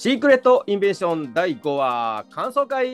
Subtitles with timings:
[0.00, 2.86] シークレットインベンション第5話感想会。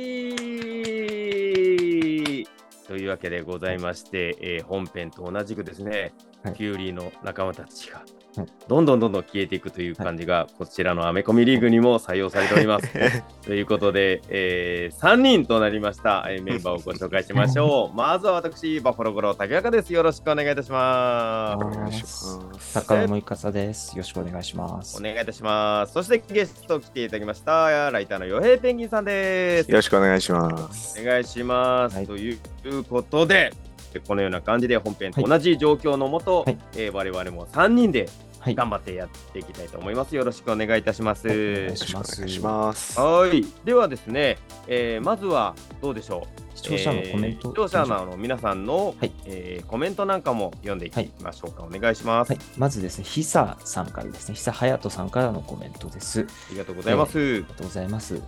[2.86, 6.14] というわけでございまして、えー本編と同じくですね、
[6.44, 8.04] はいフューリーの仲間たちが
[8.36, 12.88] はいどんどんどんどん消えていくという感じが、こちらのアメコミリーグにも採用されております。
[13.44, 17.94] ということで、え3人となりました、えーメンバーをご紹介しましょう。
[17.96, 19.92] まずは私、バッファローゴロ竹中です。
[19.92, 21.64] よろしくお願いいたします。
[21.64, 22.08] お願いしま
[22.58, 23.90] す高野のいかさです。
[23.90, 25.02] よろしくお願いしますお。
[25.02, 25.92] 願いいたします。
[25.92, 29.70] そしてゲスト来ていただきました、ライターのヨヘイペンギンさんです。
[29.70, 31.00] よろしくお願いします。
[31.00, 31.96] お願いします。
[31.96, 32.32] はいとい
[32.64, 33.52] うことで、
[34.00, 38.08] このような感じで本編と同じ状況のもと、はいえー我々も3人で
[38.44, 38.54] はい。
[38.54, 40.14] 頑張ってやっていきたいと思います。
[40.14, 41.28] よろしくお願いいたします。
[41.28, 43.00] はいお願いよしますろしくお願いします。
[43.00, 43.46] はい。
[43.64, 44.36] ではですね、
[44.68, 46.56] えーまずはどうでしょう。
[46.56, 47.48] 視聴者のコメント。
[47.48, 51.62] えー視聴者の皆さんの、はいえーコメントなんかも読んでいきましょうか。
[51.62, 52.32] お願いします。
[52.32, 56.26] はい、まずですね、ひささんからですね、ひさはやとさんからのコメントです。
[56.28, 57.18] あありがとうございます。
[57.18, 58.20] りがとうございます。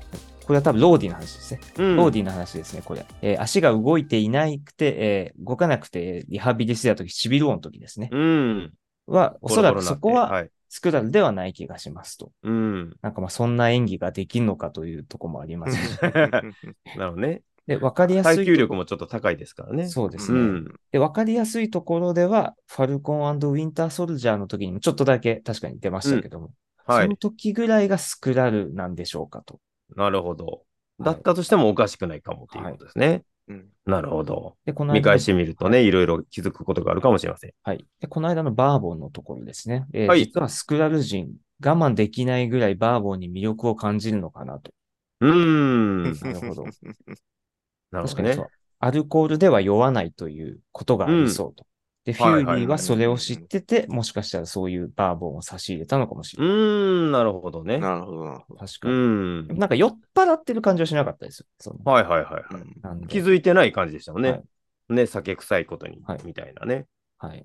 [0.47, 1.61] これは多分ローディの話ですね。
[1.79, 3.05] うんローディの話ですね、これ。
[3.21, 8.09] えー足が動いていなくて、えー動かなくて、リハビリしてた時、 Civil War の時ですね。
[8.13, 8.73] うん。
[9.07, 10.51] は、おそらくそこははい。
[10.69, 12.33] スクラルではない気がしますと。
[12.43, 12.97] うん。
[13.03, 15.99] なんかまあそんな演技ができるのかというところもありますし。
[16.03, 16.53] なる
[16.97, 17.43] ほどね。
[17.67, 18.37] で、わかりやすい。
[18.37, 19.89] 耐久力もちょっと高いですからね。
[19.89, 20.39] そうですね。
[20.39, 20.75] うん。
[20.93, 26.53] で、わかりやすいところでは、ファルコンウィンターソルジャーの時にもちょっとだけ確かに出ましたけども、
[26.85, 27.17] はいその。
[27.17, 29.59] 時ぐらいがスクラルなんでしょうかと。
[29.95, 30.47] なるほど。
[30.47, 30.61] はい
[30.99, 33.23] だったとしてもおかしくないかもということですね。
[33.49, 34.57] うんなるほど。
[34.65, 37.53] で、この間の見返してみるとね、いろいろ気づくことがあるかもしれません。
[37.63, 37.87] はい。
[38.01, 39.87] で、この間のバーボンのところですね。
[39.93, 41.35] えーはい実はスクラル人、
[41.65, 44.73] 我慢できないぐらいバーボンに魅力を感じるのかなと。
[45.21, 46.03] うーん。
[46.33, 46.65] なるほど。
[47.93, 48.47] なるほどね確かにそう。。
[48.79, 51.67] アルコールでは酔わないということがありそうと。
[52.07, 56.57] で、フューリーはそれを知ってて、もしかしたらそういうバーボンを差し入れたのかもしうれない。
[56.57, 56.59] ー
[57.09, 57.79] ん、なるほどね。
[57.79, 58.65] なるほど、なるほど。
[58.65, 58.95] う確かに。
[58.95, 59.59] ん。
[59.59, 61.47] なんか酔っ払ってる感じはしなかったですよ。
[61.59, 62.81] そのはいはいはいはい。
[62.81, 64.31] なんで気づいてない感じでしたもんね。
[64.31, 64.45] はい
[64.89, 66.87] ね、酒臭いことに、はいみたいなね。
[67.19, 67.45] はい。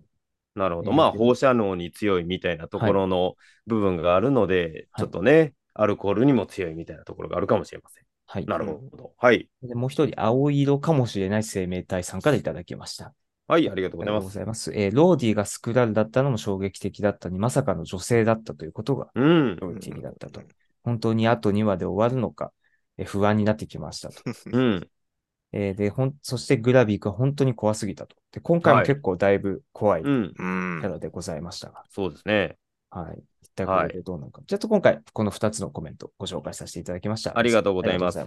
[0.53, 0.91] なるほど。
[0.91, 3.35] えーまあ、放射能に強いみたいなところの
[3.65, 8.03] 部分があるので、はいちょっとね、アルコールにも強いみたいなところがあるかもしれません。
[8.27, 8.45] はい。
[8.45, 9.13] なるほど。
[9.17, 9.49] はい。
[9.63, 13.13] でもう一人、青色かもしれない生命体さんからいただきました。
[13.51, 14.31] はい、ありがとうごございます。
[14.31, 14.71] ざいます。
[14.73, 19.57] えーローディがスクラルだったのも衝撃的だったに、まさかの女性だったということがうん。
[19.59, 20.41] 衝撃的だったと。
[20.83, 22.53] 本当にあと2話で終わるのか、
[22.97, 24.23] えー不安になってきましたと。
[24.51, 24.91] うん。
[25.53, 28.15] えーで、ほん、そしてグラビークは本当に怖すぎたと。
[28.31, 30.33] で、今回もはい結構だいぶ怖いキうん。
[30.37, 30.43] う
[30.83, 32.57] んャラでございましたが、そうですね。
[32.91, 33.23] はい。
[33.41, 34.41] 一体これでどうなのか。
[34.45, 37.37] ちょっと今回、この2つのコメントご紹介させていただきました。
[37.37, 38.21] ありがとうございます。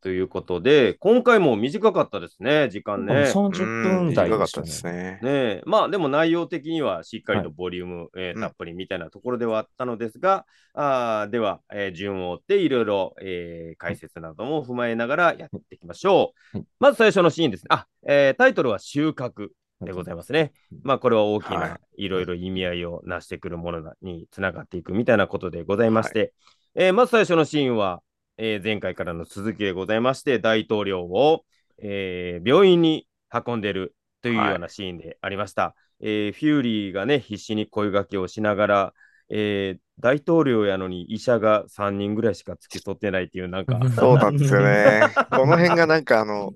[0.00, 3.24] ということで、今回も短かったですね、時間ね。
[3.24, 4.62] た30分台短かった。
[4.62, 4.92] ですね。
[4.92, 16.56] ねえまあでも内容的にはしっかりとはボリューム、えーうんたっぷりみたいなところではあったのですが、あーでは、えー順を追っていろいろ、えー解説なども踏まえながらやっていきましょう。
[16.58, 17.66] はいまず最初のシーンですね。
[17.70, 19.48] あ、えータイトルは収穫
[19.80, 20.52] でございますね。
[20.82, 26.32] まあこれは大きはないろいろ意味合いを成してくるものにつながっていくみたいなことでございまして、
[26.74, 28.02] えーまず最初のシーンは、
[28.36, 31.44] えー前回からの続きでございまして、大統領を、
[31.78, 35.74] えー病院に運んでるというようなシーンでありました。
[36.00, 38.94] えーフューリーがね、必死に声掛けをしながら、
[39.28, 45.02] えー大統領やのに医者が3人ぐらいしか付き添ってないっていう、なんか、そうなんですよね。
[45.30, 46.52] この辺がなんかあの、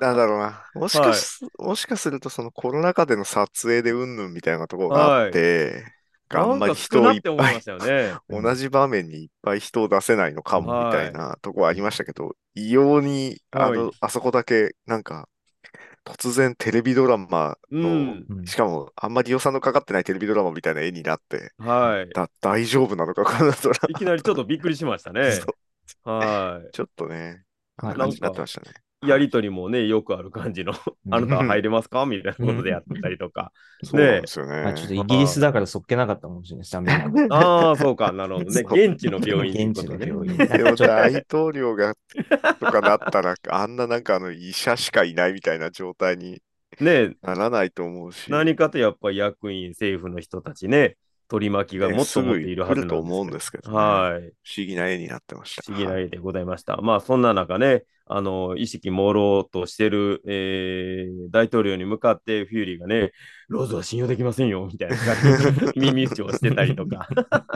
[0.00, 0.64] なんだろうな。
[0.74, 5.84] もしかす、もしかするとそのコロナ禍での撮影でうんぬんみたいなところがあって、
[6.30, 8.14] あんまり人をいっぱいましたよね。
[8.28, 15.28] 同じ場面にいっぱい人を出せないのかもみたいなとこはありましたけど、異様にあの、はいあそこだけなんか
[16.04, 18.26] 突然テレビドラマうの、ん。
[18.28, 22.12] うんしかもあんまり予算のかかってないテレビドラマみたいな絵になって、はい。
[22.14, 25.32] だ大丈夫なのかこのドラいきなりちょっとびっくりしましたね。
[25.32, 25.54] そう
[26.04, 27.44] はちょっとね、
[27.76, 28.82] あんはいな感じになってましたね。
[29.02, 29.08] い。
[29.08, 30.72] やりとりもね、よくある感じの、
[31.10, 32.06] あなたは入れますか？
[32.06, 33.52] みたいなことでやったりとか。
[33.82, 34.62] そうですよね。
[34.62, 36.76] まあ、ちょっとイギリスだからそっけなかったかもしれないです。
[36.76, 38.62] アメリカあ あ、そうか、なるほどね。
[38.70, 40.36] 現地の病院現地の病院。
[40.36, 40.46] ね。
[40.46, 41.94] でも大統領が
[42.60, 46.40] とかなったら、あんななんかあの医者しかいないみたいな状態に
[46.80, 50.96] ねならないと思うし、何かとやっぱり役員、政府の人たちね、
[51.32, 54.20] 取り巻きがもっと持っているはずなんですねと思うんですけどねはい。
[54.20, 55.62] 不思議な絵になってました。
[55.62, 56.76] 不思議な絵でございました。
[56.76, 63.12] まあ、そんな中ね、あの、意識朦朧としてる、えー大統領に向かってフューリーがね、
[63.48, 67.08] ローズは信用できませんよ、みたいな感じで 耳打ちをしてたりとか、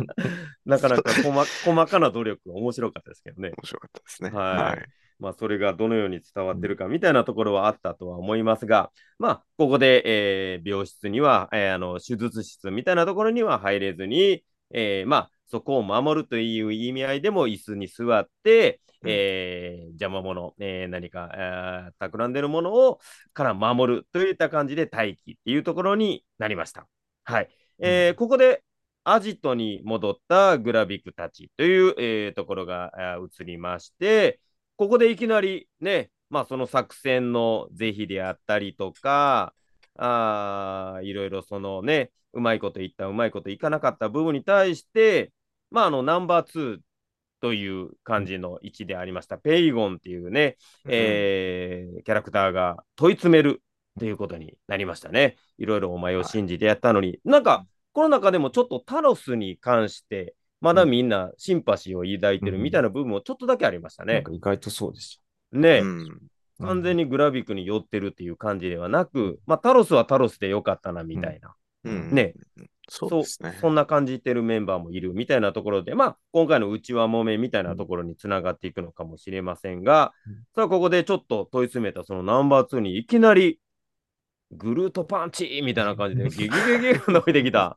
[0.65, 3.51] なかなか細細かな努力が面白かったですけどね。
[3.51, 4.31] 面白かったですね。
[4.31, 22.99] はいまあ、それがどのように伝わってるかみたいなところはあったとは思いますが、まあ、ここで、えー病室には、えーあの手術室みたいなところには入れずに、えーまあ、そこを守るという意味合いでも椅子に座って、うんえー邪魔者、えー何か、えー企んでるものを
[23.33, 26.87] から守るといった感じで待機っていうところになりました。
[27.25, 27.49] はい。
[27.79, 28.63] えーここで
[29.09, 32.91] アジトに戻ったグラビックたちという、えーところが
[33.41, 34.41] 映りまして、
[34.77, 39.55] ここでいきなりね、まあその作戦の是非であったりとか、
[39.97, 45.33] あーいろいろそのね、うまいこと言った、うまいこといかなかった部分に対して、
[45.71, 46.79] まああのナンバー2
[47.41, 50.57] という感じの位置でありました、ペイゴンっていうね、
[50.89, 53.63] えーキャラクターが問い詰める
[53.99, 55.37] ということになりましたね。
[55.59, 60.35] いろいろお前を信じてやったのに、なんか、この中でもちょっとタロスに関して、
[60.67, 64.25] まだみんなシンパシーを抱いてるみたいな部分もちょっとだけありましたね。
[64.33, 65.23] 意外とそうです。
[66.59, 66.67] よ。
[66.67, 71.55] 完全にグラビックに寄ってるっていう感じではなく、まあ、タロスはタロスでよかったなみたいな、
[71.85, 72.35] うんね。
[72.89, 73.57] そうですね。
[73.61, 83.61] そんな感じてるメンバーもいるみたいなところで、まあ、今回の内輪もめみたいなところにつながっていくのかもしれませんが、うんさあ、ここでちょっと問い詰めたそのナンバー2にいきなり、
[84.53, 87.77] グルートパンチみたいな感じで、ギギギギが伸びてきた。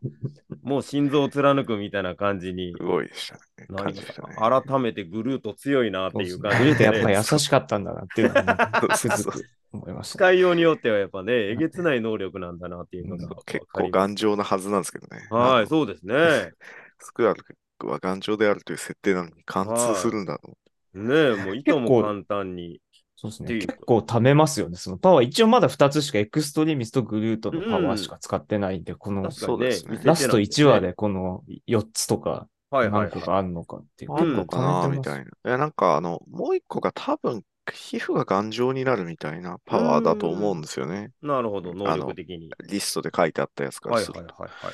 [0.61, 3.41] もう心臓を貫くみたいな感じにすごいでしたね。
[3.69, 4.63] なりましたね。
[4.63, 10.17] 改めてグルート強いなっていう感グルートじで、やっぱ優しかったんだなっていうのはね、つそうそうく思いました。
[10.19, 15.27] 使いようによってはやっぱね、えげつない能力なんだなっていうのが結構頑丈なはずなんですけどね。
[15.31, 16.51] はい、そうですね。
[16.99, 17.43] スクラル
[17.87, 20.57] は頑丈であるという設定なのに貫通するんだと思
[20.93, 22.81] ねえ、もういとも簡単に。
[23.21, 23.57] そうですね。
[23.59, 24.77] 結構貯めますよね。
[24.77, 33.09] そのパワー、一応まだ2つしかエクストリミスとグルートのパワーしか使ってないんで、この確かにねそうですねラスト1話でこの4つとかはいはいはい。
[33.09, 34.13] 何個かあるのかっていう。
[34.13, 34.15] う。
[34.17, 35.23] あんのかな結構貯めてますみたいな。
[35.25, 41.11] いや、なんかあの、もう一個が多分、皮膚が頑丈になるみたいなパワーだと思うんですよね。
[41.21, 42.49] なるほど、能力的に。
[42.69, 44.19] リストで書いてあったやつからはいすると。
[44.21, 44.73] はいはいはい。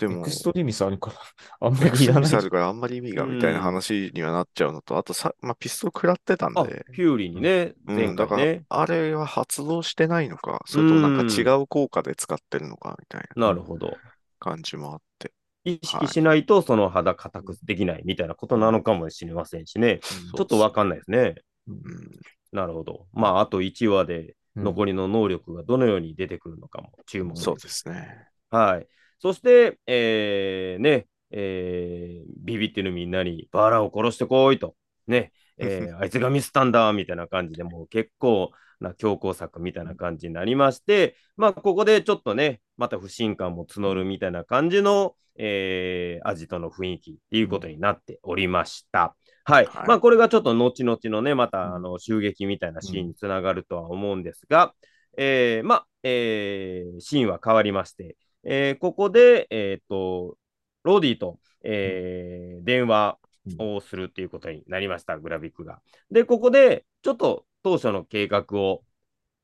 [0.00, 1.16] でも、エクストリミスあるから、
[1.60, 2.40] あんまりあ。
[2.40, 8.46] るからあんまり意味がみたいな話にはなっちゃうのと、あとさ、まあ、ピストル食らってたんあ、で、ピューリーにね、前うん、だから。
[8.68, 13.94] あれは発動してないのか、それともなんか違う効果で使ってるのかみたいななるほど。
[14.38, 15.32] 感じもあって。
[15.64, 20.00] 意識しないと、その肌固くできないみたいなことなのかもしれませんしね。
[20.24, 21.34] うんちょっとわかんないですね。
[21.68, 22.10] うんうん
[22.52, 23.06] なるほど。
[23.12, 28.26] まあ、あと1話で残りの能力がどのように出てくるのかも注目そうですね。
[28.50, 28.88] はい。
[29.20, 34.74] そして、えーね、えービビってるみんなに、バーラを殺してこいと、
[35.06, 38.50] ね、えー あいつがミスったんだ、みたいな感じで、もう結構
[38.80, 49.16] な強行策みたいな感じになりまして、まあ、ここでちょっとね、また不信感も募るみたいな感じの、えーアジトの雰囲気っていうことになっておりました。
[49.44, 49.66] はい。
[49.66, 54.74] はいまあ、これがちょっと後々のね、また、あの、襲撃みたいなシーンにつながるとは思うんですが、
[55.16, 60.36] えーまあ、えーシーンは変わりまして、えーここで、えっ、と、
[60.82, 63.18] ローディと、えー電話
[63.58, 65.80] をするっていうことになりました、グラビックが。
[66.10, 68.84] で、ここで、ちょっと当初の計画を、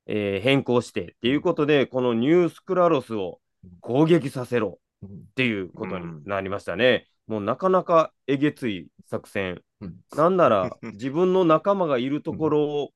[0.07, 3.41] えー変更してっていうことで、このニュースクラロスを
[3.81, 7.07] 攻撃させろうんっていうことになりましたね。
[7.27, 9.63] もうなかなかえげつい作戦。
[9.81, 12.91] うんなんなら 自分の仲間がいるところを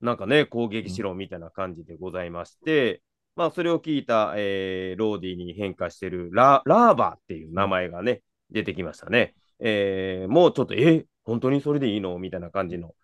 [0.00, 3.02] なんかね、攻撃しろみたいな感じでございまして、
[3.36, 9.34] まあそれを聞いた、えーローディに変化してるララーバーっていう名前がね、出てきましたね。
[9.60, 12.18] えーもうちょっと、え、本当にそれでいいの？
[12.18, 12.94] みたいな感じの、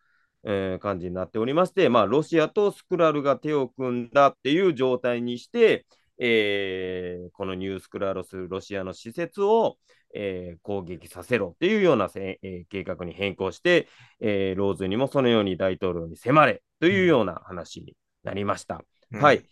[0.45, 5.85] えー感じになっておりまして、まあロシアとスクラルが手を組んだっていう状態にして、
[6.19, 9.77] えーこのニュースクラロス、ロシアの施設を、
[10.15, 13.87] えー攻撃させろっていうようなせ、えー計画に変更して、
[14.21, 18.83] えーローズにもそのように大統領に迫れというような話になりました。
[19.12, 19.45] はい。。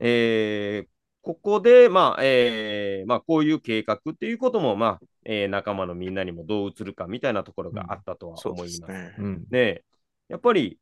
[0.00, 0.88] えー
[1.22, 8.80] ここで、まあ、えーまあ、こういう計画っていうことも、まあ、えー仲間のみんなにもどう映るかみたいなところがあったとは思います。
[8.80, 9.14] ですね。
[9.18, 9.46] うん。
[9.50, 9.82] ね
[10.28, 10.78] やっぱり、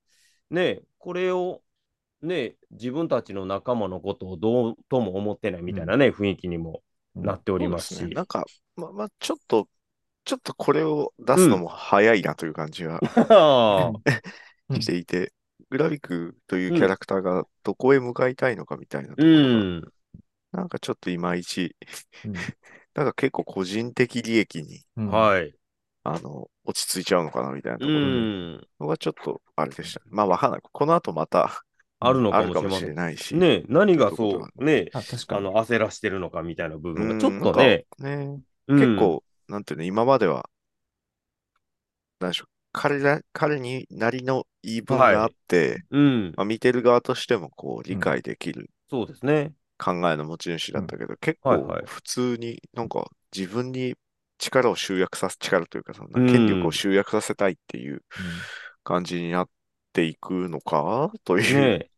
[0.51, 1.61] ねこれを、
[2.23, 6.83] ね自分たちの仲間のことをどうとも思ってないみたいなね、雰囲気にも
[7.17, 7.95] なっておりますし。
[7.97, 8.15] すね。
[8.15, 8.45] なんか、
[8.77, 9.69] ま、まあ、ちょっと、
[10.25, 13.93] ちょっとこれを出すのも早いなという感じはあ
[14.71, 14.81] うん。
[14.81, 15.33] していて、
[15.71, 19.93] グラビックというキャラクターがどこへ向かいたいのかみたいなとこうろが、ん。
[20.53, 21.77] なんかちょっといまいち、
[22.25, 22.53] うん
[22.95, 25.55] なんか結構個人的利益に、うんはい。
[26.05, 28.09] あの、落ち着いちゃうのかなみたいなとうころ
[28.59, 28.69] ん。
[28.81, 30.01] のがちょっとあれでした。
[30.07, 30.61] まあわかんない。
[30.63, 31.65] この後また
[32.01, 32.95] あるのあかもししれ。
[32.95, 33.35] ないし。
[33.35, 35.39] ね何がということそう、ねあ、確かに。
[35.39, 40.49] あの、焦らしてるのかみたいな部分うんがちょっとね、ね、うん結構、なんていうの、今までは、
[42.21, 42.49] なんでしょう、
[42.81, 49.53] 彼ら、彼になりの言い分があって、うん、まあ、見てる側としてもこう理解できるそうですね。
[49.79, 51.83] 考えの持ち主だったけど、結構はいはい。
[51.87, 53.97] 普通になんか自分に
[54.39, 58.03] 力を集約させ、力というか、その権力を集約させたいっていう
[58.85, 59.49] 感じになっ
[59.93, 61.11] ていくのか？
[61.25, 61.91] という、ね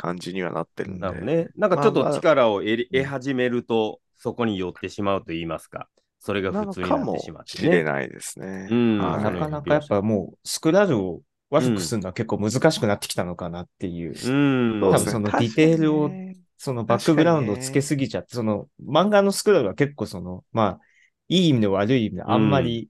[0.00, 1.10] 感じにはなってるんで。
[1.22, 1.48] ね。
[1.56, 2.18] なんかちょっとまあまあ。
[2.20, 5.88] 力を得り得始めると、そこに寄ってしまうと言いますか。
[6.18, 7.64] それが普通になってしまってね。
[7.64, 8.68] しれないですね。
[8.70, 11.20] うんはいなかなかやっぱもう、スクラルを
[11.50, 14.12] 悪くするのは結構難しくなってきたのかなっていう。
[14.12, 14.80] うん。
[14.80, 16.10] 多分そのディテールを
[16.56, 20.80] そのバックグラウンドをつけすぎちゃって、その漫画のスクラルは結構その、まあ、
[21.28, 22.88] いい意味で悪い意味であんまり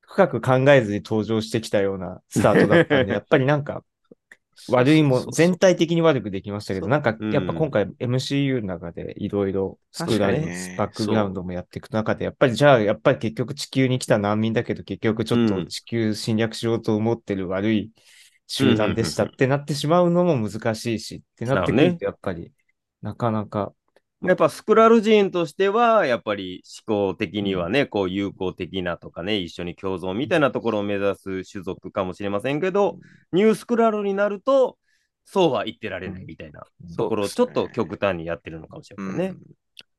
[0.00, 3.82] 深く考えずに登場してきたようなスタートだったんで、 やっぱりなんか
[4.68, 7.32] 悪いも全体的に悪くできましたけど、なんかうん。
[7.32, 15.66] やっぱ今回 MCU の中でいろいろスクラル、確かにねバックグラウンドもやっていく中で、やっぱりじゃあやっぱり結局地球に来た難民だけど結局ちょっとうん。
[15.66, 17.90] 地球侵略しようと思ってる悪い
[18.46, 22.52] 集団でしたってなってしまうのも難しいしってなってくるとやっぱり
[23.00, 23.72] なかなか
[24.24, 32.98] やっぱスクラル人としては、やっぱり思考的にはね、こう友好的なとかね、一緒に共存みたいなところを目指す種族かもしれませんけど、
[33.32, 34.78] ニュースクラルになると、
[35.24, 39.34] そうは言ってられないみたいなうんところをちょっと極端にやってるのかもしれませんね。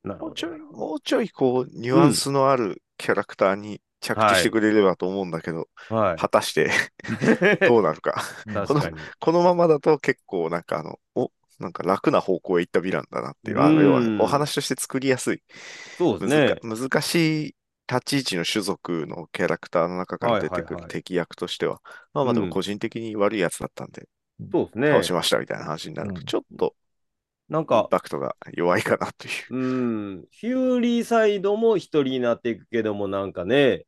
[0.03, 6.69] なるほどもうちょい、もうちょいこう、ニュアンスのあるキャラクターに着地してくれればと思うんだけど、は果たして
[7.61, 7.67] い。
[7.67, 8.21] どうなるか。
[8.53, 8.97] 確かに。
[9.19, 11.31] このままだと結構なんかあの、お、
[11.63, 15.43] なんか楽な方向へ行ったヴィランだなっていう、あの、うん要はお話として作りやすい、
[15.97, 16.55] そうですね。
[16.61, 17.55] 難難しい
[17.89, 21.81] 立ち位置の種族のキャラクターの中から出てくる敵役としては、
[22.13, 24.07] まあまあでうんも個人的に悪いやつだったんで、
[24.51, 25.03] そうですね倒。
[25.03, 26.75] しましたみたいな話になると、うんちょっと
[27.49, 29.31] なんか、パクトが弱いかなという。
[29.49, 33.85] うん、フューリーサイドも一人になっていくけども、なんかね、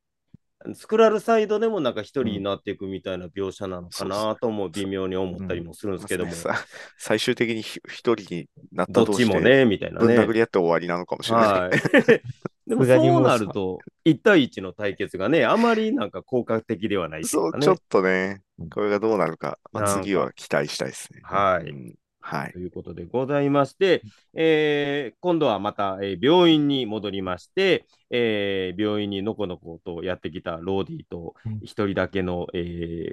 [0.73, 6.55] スクラルサイドでもなんか一人になっていくみたいな描写なのかなとも微妙に思ったりもするんですけども、さ
[6.97, 10.07] 最終的にひ一人になっどた同士でっちもね、みたいなね。
[10.07, 11.49] ぶん殴り合って終わりなのかもしれない。
[11.51, 11.71] はい。
[12.67, 17.81] でもそうなると、1対1の対決がね、あまりなんか効果的ではないっていそうちょっね。
[17.89, 18.41] とね、
[18.71, 21.21] これがどうなるか、まあ、次は期待したいですね。
[21.23, 21.95] はいうん
[22.27, 22.53] はい。
[22.53, 24.01] ということでございまして、
[24.33, 32.57] えー今度はまた、えー病院に戻りまして、えー病院にのこのことやってきたローディとうん一人だけの、え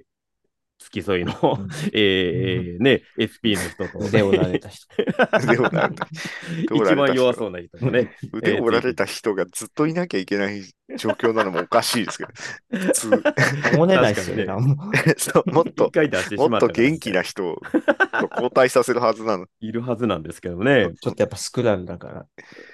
[0.00, 0.11] ー
[0.82, 4.86] 付き添いの、うん えーね、SP の人と、 腕を折られた人。
[5.42, 6.06] 腕を折られた
[6.74, 10.62] 一番弱そうな人もね、腕を折られた人がずっといなきゃいけない
[10.96, 12.30] 状況なのもおかしいですけど、
[12.86, 13.08] 普通、
[13.76, 14.46] 守れないですよね。
[15.16, 19.46] そうもっ一と、もっと元気な人と交代させるはずなの。
[19.60, 20.90] いるはずなんですけどね。
[21.00, 22.26] ちょっとやっぱスクラルだから。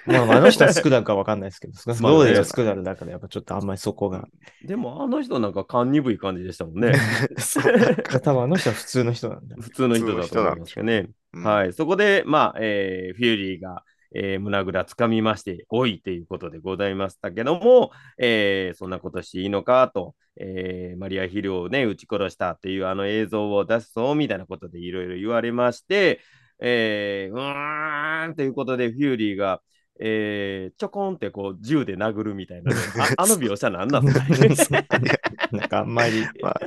[0.09, 4.27] まあまあ、あの人はスクラルかわかんないですけど、 まあねローデがスクラルだから、やっぱちょっとあんまりそこが。
[4.65, 6.93] でもあの人なんか勘鈍い感じでしたもんね。
[7.37, 9.55] そう多分あの人は普通の人なんだ。
[9.59, 11.09] 普通の人だと思いますけどね。
[11.33, 11.73] うんはい。
[11.73, 13.83] そこで、まあ、えーフューリーが、
[14.15, 26.19] えー胸ぐらつかみまして、おいということでございましたけども、えーそんなことしていいのかと、えーマリア・ヒルをね、撃ち殺したっていうあの映像を出すぞみたいなことでいろいろ言われまして、
[26.59, 29.61] えーうーんということで、フューリーが、
[29.99, 32.77] えーちょこんってこう銃で殴るみたいなね、
[33.17, 34.05] ああの描写なんなん
[35.51, 36.59] なんかあんまりまあ、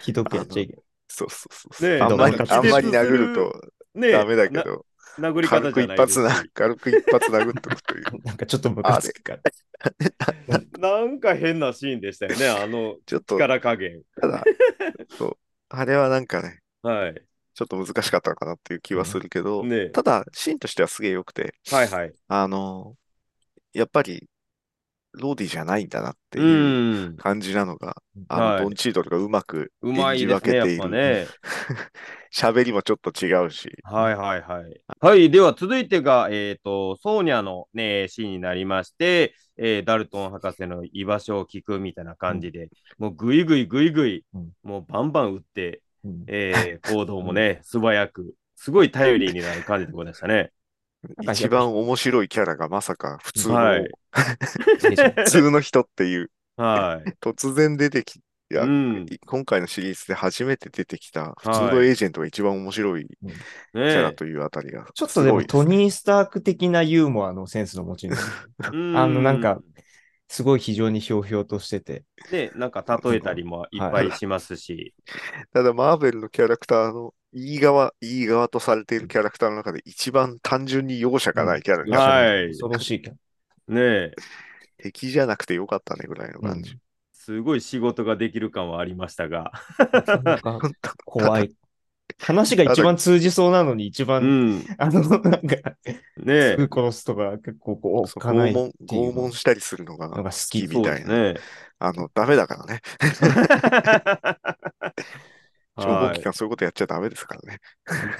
[0.00, 0.82] ひどくやっちゃいけない。
[1.08, 1.90] そうそうそうそう。
[1.90, 4.86] ねえあんまりなんかあんまり殴るとねダメだけど、
[5.18, 8.04] な殴り方軽く一じゃないですし発な、 軽く一発殴っておくという。
[8.24, 9.40] なんかちょっとムカつくから。
[10.78, 14.02] なんか変なシーンでしたよね、あのちょっと、力加減。
[14.20, 14.44] ただ、
[15.18, 15.36] そう、
[15.68, 17.31] あれはなんかね、はい。
[17.54, 22.12] ちょっと難しかったのかなっていう気はするけど、ねただ、シーンとしてはすげえ良くて、はいはい。
[22.28, 22.94] あの、
[23.72, 24.28] やっぱり、
[25.14, 26.42] ローディじゃないんだなってう。
[26.42, 27.96] いうん感じなのが、
[28.28, 30.82] あの、はいドンチードルがうまくうま演じいですね、やっ分けている。
[30.82, 31.26] ぱね。
[32.34, 34.82] 喋りもちょっと違うし、はいはいはい。
[35.00, 46.24] はい、では続いてが、えっ、と、ソーニャのね、シーンになりまして、えーダルトン博士の居場所を聞くみたいな感じで、もうぐいぐいぐいぐい、うんもうバンバン打って、うん。
[46.26, 50.52] えー行動もね、 素早く、すごい頼りになる感じでございましたね。
[51.22, 51.74] 一番。
[51.74, 53.88] 面白いキャラがまさか普通の、はい。
[55.16, 57.10] 普通の人っていう、はい。
[57.20, 58.20] 突然出てき、い
[58.54, 59.06] やうん。
[59.26, 68.18] 今回のシリーズで初めて出てきた普通はいのエージェントが一番面白いキャラねというあたりがちょっとでもトニー・スターク的なユーモアのセンスの持ち主。
[68.62, 68.70] ああ
[69.06, 69.58] のなんか、
[70.32, 72.04] すごい非常にひょうひょうとしてて。
[72.32, 74.94] ね、なんか例えたりもいっぱいしますし、
[75.52, 82.48] ただ、マーベルのキャラクターの、いい側、いい側とされているキャラクターの中で一番単純に容赦がないキャラが、はい。
[82.48, 83.12] 恐ろしいキャ
[83.68, 84.12] ね
[84.78, 86.78] 敵じゃなくてよかったねぐらいの感じ。
[87.12, 89.52] すごい仕事ができる感はありましたが、
[91.04, 91.54] 怖い。
[92.20, 94.64] 話が一番通じそうなのに一う番、ん。
[94.78, 95.76] あの、なんか、
[96.16, 101.32] ねすぐ殺すとか結構こう、かない拷問、拷問したりするのが好ききみたいな。
[101.32, 101.34] ね。
[101.78, 102.80] あの、ダメだからね。
[105.76, 107.58] 情報はい機関そういうことやっちゃダメですからね。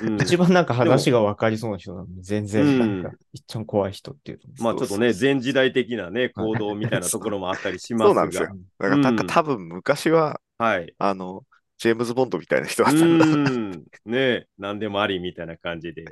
[0.03, 4.65] うん一番なんか話が分かりそうな人なのに、全然なんうんか、一番怖い人っていうの。
[4.65, 8.09] まあちょっとね、前時代的なね、行動みたいなところもあったりしますが。
[8.09, 10.95] そうなんですよだからなんかうん多分昔は、はい。
[10.99, 11.45] あの、
[11.83, 13.27] ジェームズ・ボンドみたいな人うだったんだ。
[13.27, 13.85] ん。
[14.07, 16.05] ね何でもありみたいな感じで。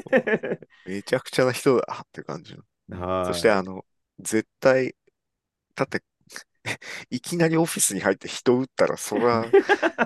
[0.86, 2.56] めちゃくちゃな人だって感じ。
[2.88, 3.84] そしてあの、
[4.18, 4.94] 絶対、
[5.74, 6.02] だって、
[7.10, 9.44] いきなりオフィスに入って人撃ったら、そら、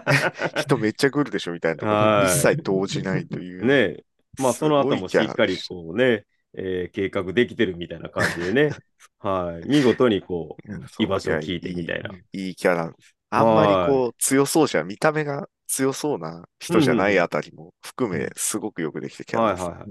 [0.59, 1.87] 人めっちゃ来るでしょみたいな。
[1.87, 3.65] はい一切動じないという。
[3.65, 4.03] ね
[4.41, 6.25] まあその後もしっかりこうね、
[6.55, 8.75] えー計画できてるみたいな感じでね。
[9.21, 9.69] はい。
[9.69, 12.13] 見事にこう、居場所を聞いてみたいな。
[12.33, 12.93] いいいキャラ。
[13.31, 19.65] あんまりこう、強そうじゃ、見た目が強そうな人じゃないあたりも含め、すごくよくできてキャラです。
[19.65, 19.89] はいはいはい。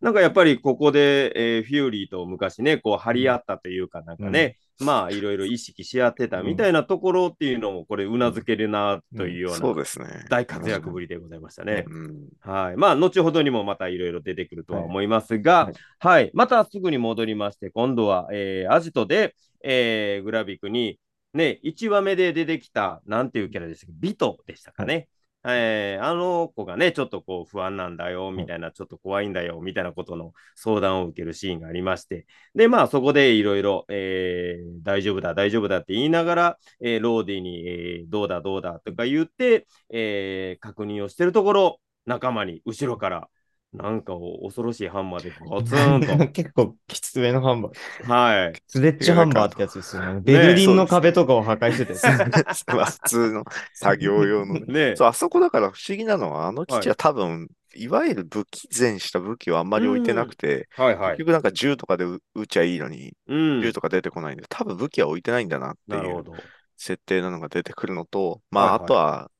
[0.00, 10.06] なんかやっぱりここで、えーフューリーと昔ね、こう張り合ったというかなんかね、まあいろいろ意識し合ってたみたいなところっていうのもこれうなずけるなというようなそうですね。
[10.28, 11.84] 大活躍ぶりでございましたね。
[11.88, 12.28] うん。
[12.40, 12.76] はい。
[12.76, 16.30] まあ後ほどにもまたいろいろ出てくるとは思いますが、はいはい。
[16.34, 20.98] またすぐに戻りまして、今度は、えーアジトで、えーグラビックに
[21.36, 23.94] ね、1話目で出てきた、なんていうキャラでしたっけ？
[24.00, 25.08] ビトでしたかね。
[25.48, 32.26] えーあの子がね、ちょっとこう不安なんだよ、みたいな、ちょっと怖いんだよ、みたいなことの相談を受けるシーンがありまして、
[32.56, 43.28] で、まあそこでいろいろ、えー大丈夫だ、大丈夫だって言いながら、えーローディに、えーどうだ、どうだとか言って、えー確認をしてるところ、仲間に後ろから、
[43.76, 46.28] なんかを恐ろしいハンマーでゴツンと。
[46.32, 48.08] 結構きつめのハンマー。
[48.08, 48.62] はい。
[48.66, 50.20] スレッジハンマーってやつですよね。
[50.22, 52.64] ベルリンの壁とかを破壊してたやつ。
[52.68, 54.60] まあ普通の作業用のね。
[54.92, 61.18] ねそう、あそこだから不思議なのは、あの基地は多分、い、わゆる武器前した武器をあんまり置いてなくて、はいはい結。
[61.18, 63.62] 局なんか銃とかで撃撃ちゃいいのに、うん。
[63.62, 66.32] 銃とか出てこないんで、多分武器は置いてないんだなっていうなるほど。
[66.78, 69.30] 設定なのが出てくるのと、まあ、はいはいあとは、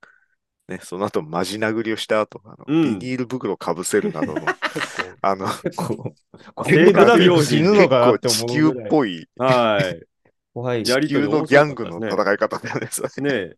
[0.69, 4.43] ね、その後、マジ殴りをした後、あのうんビニール袋をかぶせるなどの、
[5.23, 8.69] あの、こ生れグラビ活用品ック死ぬのかなって結構地球。
[8.69, 10.07] っぽい、はい。
[10.53, 10.89] 怖い。
[10.89, 13.33] やり地球のギャングの戦い方なんですよね。
[13.33, 13.55] ね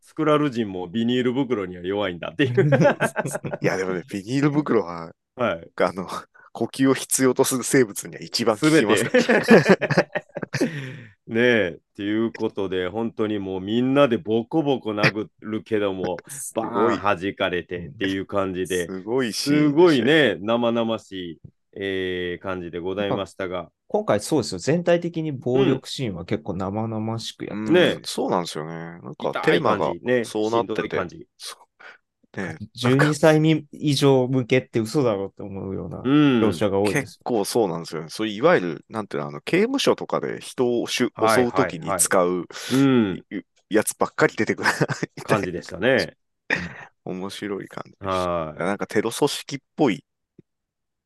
[0.00, 2.66] スクラル人もビニール袋には弱いんだっていう。
[3.62, 5.68] いや、でもね、ビニール袋は、はい。
[5.82, 6.06] あの、
[6.52, 10.25] 呼吸を必要とする生物には一番効すべきますてから。。
[11.26, 16.16] ねえ、っていうことで、本当にもうみんなでボコボコ殴るけども、
[16.54, 20.02] バーン弾かれてっていう感じで、すごいすごい。
[20.02, 21.40] ね、生々しい、
[21.78, 24.58] えー感じでございましたが、今回そうですよ。
[24.58, 28.74] 全体的に暴力シーンは結構生々しくやってうんねそうなんですよね。
[28.74, 29.92] なんかテーマが
[30.24, 31.26] そうなっててしんどい感、じ。
[31.38, 31.65] そう
[32.36, 36.40] ね、12歳未以上向けって嘘だろうって思うようなうん。
[36.40, 37.20] 描写が多いです結。
[37.24, 38.08] 構そうなんですよね。
[38.10, 41.10] そういういわゆる、なんていうの、あの、刑務所とかで人を襲う
[41.52, 43.24] ときに使ううん、
[43.70, 44.70] やつばっかり出てくる。
[45.24, 46.16] 感じでしたね。
[47.04, 48.06] 面白い感じでした。
[48.06, 48.58] はい。
[48.58, 50.04] なんかテロ組織っぽい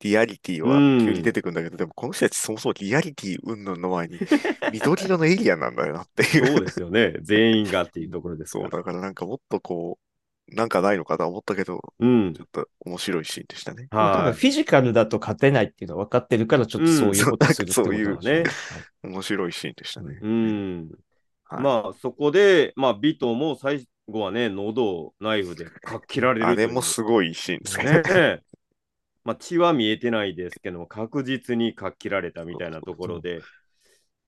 [0.01, 4.19] リアリティはうん急に出てくるんだけど、でもこの人たちそもそもリアリティ云々の前に
[4.73, 6.47] 緑色のエイリアンなんだよなっていう。
[6.47, 7.13] そうですよね。
[7.21, 8.69] 全員がっていうところですそう。
[8.69, 10.10] だからなんかもっとこう、
[10.51, 12.41] なんかないのかとは思ったけど、うんち。
[12.41, 13.87] ょっと面白いシーンでしたね。
[13.91, 18.49] はフィジカルだと勝てないっていうのは分かってるから、ちょっとそういうことするってことなんでしょうんそういうね。
[19.03, 20.13] 面白いシーンでしたね。
[20.15, 20.17] い。
[20.17, 20.91] うん。
[21.45, 28.41] はいまあ、そこで、まあ、ビトも最後はね、喉をナイフでかっ切られるあれもすごいシーンですね。
[29.23, 33.41] まあ、血は見えてないですけども、確実にかっ切られたみたいなところで、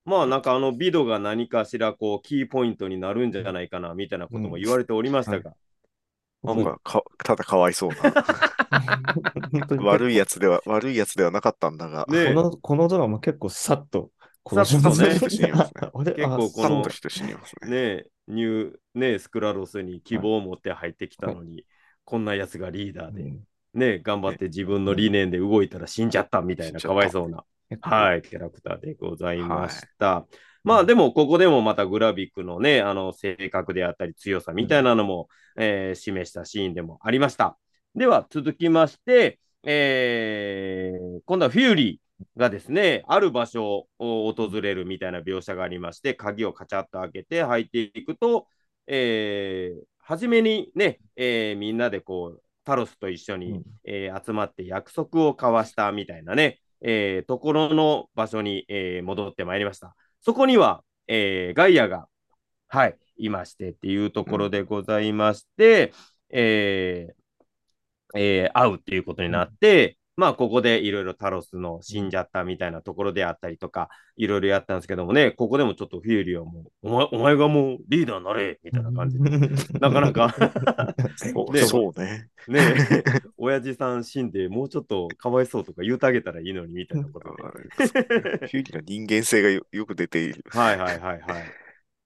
[0.04, 5.54] まあなんかあのビドが何かしらこうキーポイントになるんじゃないかなみたいなことも言われておりましたが、
[6.44, 8.14] なんかか、ただかわいそうな。
[9.82, 14.10] 悪いやつでは、悪いやつではなかったんだが、ねこの、このドラマ結構さっと
[14.52, 16.82] さっとね殺します 結あれ結構あこの
[17.66, 18.06] ね。
[18.28, 21.64] ニュー、ねえ、スクラロスに希望を持って入ってきたのに、
[22.04, 23.44] こんなやつがリーダーで、うん。
[23.74, 27.44] ねえ、頑張って自分の理念で動いたら死んじゃったみたいなかわいそうな、
[27.80, 30.26] はい、キャラクターでございました。
[30.64, 37.58] まあでも、ここでもまたグラビックのね、あの性格であったり強さみたいなのも、えー示したシーンでもありました。
[37.94, 48.46] では続きまして、えー今度はフューリーがですね、ある場所を訪れるみたいな描写がありまして、鍵をカチャッと開けて入っていくと、
[48.86, 59.94] えー初めにね、えーみんなでこう、タロスと一緒に、うんえー集まって約束を交わしたみたいなね、えーところの場所に、えー戻ってまいりました。
[60.24, 62.08] そこには、えーガイアが、
[62.68, 65.92] はい、いましてっていうところでございまして、
[66.30, 79.30] えーえー会うっていうことになって、まあ、ここでいろいろタロスの死んじゃったみたいなところであったりとか、いろいろやったんですけどもね、ここでもちょっとフィーリーはもう、お前お前がもうリーダーになれみたいな感じで、
[79.80, 80.34] なかなか
[81.16, 82.28] そうでそうね。
[82.46, 83.04] ねえ、
[83.36, 87.42] 親父さん死んで、もうちょっとかわいそうとか言うてあげたらいいのにみたいなことで。
[87.42, 90.44] フューリーの人間性がよよく出ている。
[90.48, 91.44] はいはいはいはい。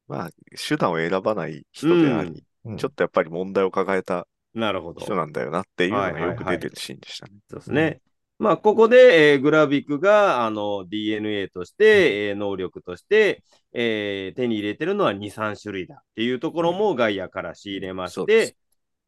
[0.09, 5.01] まあ、手段を選ばない人であり、うんちょっとやっぱり問題を抱えたなるほど。
[5.01, 7.33] 人なんだよなっていうのがよく出てるシーンでしたね。
[7.51, 8.01] そうですね。
[8.39, 18.57] まあ、ここで、えーグラビックがあの DNA として、えー能力として、えー手に入れてるのは2、3種類だっていうところもガイアから仕入れまして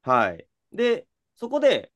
[0.03, 0.46] はい。
[0.72, 1.92] で、そこで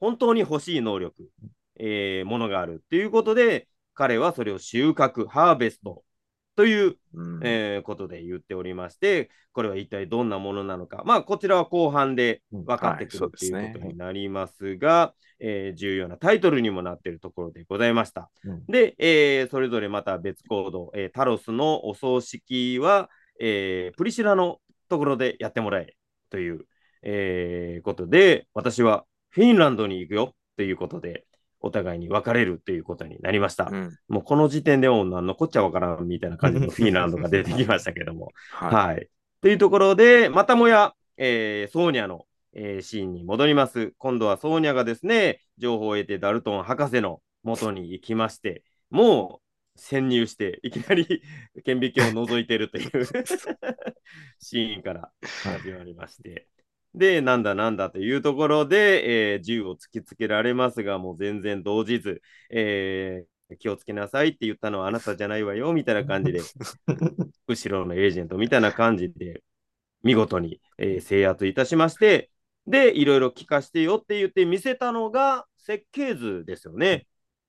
[0.00, 1.30] 本当に欲しい能力、
[1.78, 6.04] えーものがあるっていうことで、彼はそれを収穫、ハーベスト
[6.56, 7.40] といううん。
[7.44, 18.30] えーことで言っておりまして、これは一体どんなものなのか、まあ、こちらは後半で分かってくるはいっていうことになりますが、えー重要なタイトルにもなっているところでございました。
[18.44, 18.64] うん。
[18.66, 25.94] で、えーそれぞれまた別コード、えータロスのお葬式は、えープリシラのところでやってもらえ
[26.30, 26.64] という、
[27.02, 31.26] えーことで、私はフィンランドに行くよということで、
[31.66, 33.68] お互いに別れるということになりました。
[33.70, 38.32] うんもうこの時点でもう何のこっちゃわからんみたいな感じのフィンランドが出てきましたけども。
[38.50, 39.08] ははい。
[39.42, 43.92] というところで、またもや、えーソーニャの、えーシーンに戻ります。
[43.98, 51.22] 今度はソーニャがですね、情報を得てダルトン博士の元に行きまして、もう潜入して、いきなり
[51.64, 53.04] 顕微鏡を覗いてるという
[54.40, 55.10] シーンから
[55.42, 56.48] 始まりまして。
[56.96, 66.50] で、なんだなんだというところで、えー銃を突きつけられますが、もう全然動じず、えー気をつけなさいって言ったのはあなたじゃないわよ、みたいな感じで、
[67.46, 69.42] 後ろのエージェントみたいな感じで、
[70.02, 72.30] 見事に、えー制圧いたしまして、
[72.66, 77.06] で、いろいろ聞かしてよって言って見せたのが設計図ですよね。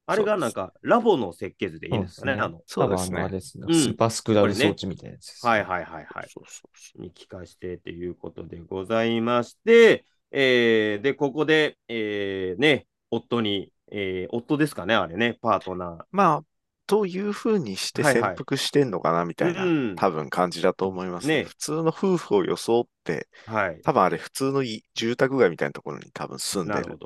[0.10, 2.42] あれがなんかラボの設計図でいいですかね。
[2.66, 3.28] そうですね
[3.74, 5.46] スーパースクラル装置みたいなやつです。
[5.46, 6.30] はいはいはいはい。
[6.30, 16.44] そうそうそに聞かしてということでございまして、えーで、ここで、えーね、夫に、えー夫ですかね、あれね、パートナまあ、
[16.88, 21.40] というふうにしてはいはい潜伏してんのかなみたいな、うん多分感じだと思いますね。
[21.40, 23.54] ね普通の夫婦を装って、ー。
[23.54, 23.82] はい。
[23.84, 26.98] 多分あれ普通のい住宅街みたいなところに多分住んでるっ。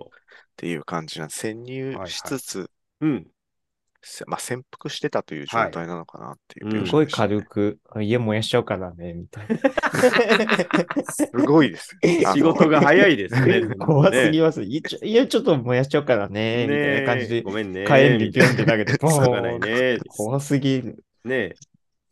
[0.55, 2.69] ていう感じなんで、潜入しつつ、
[3.01, 3.27] うん。
[4.03, 11.13] せまあ、潜伏してたという状態なのかなっていうはい描写すごいでしたね軽く、あ家燃やしちゃうからね、みたいな。
[11.13, 12.01] すごいですよ。
[12.25, 13.61] あの仕事が早いですね。
[13.77, 14.63] 怖すぎまます。
[14.63, 17.85] いちょ家ちょっと燃やしちゃうからね、みたいな感じで、ごめんね。
[17.85, 19.99] 火炎にピョンって投げて、ポ しょうがないーンね。
[20.07, 21.03] 怖すぎる。
[21.23, 21.55] ねで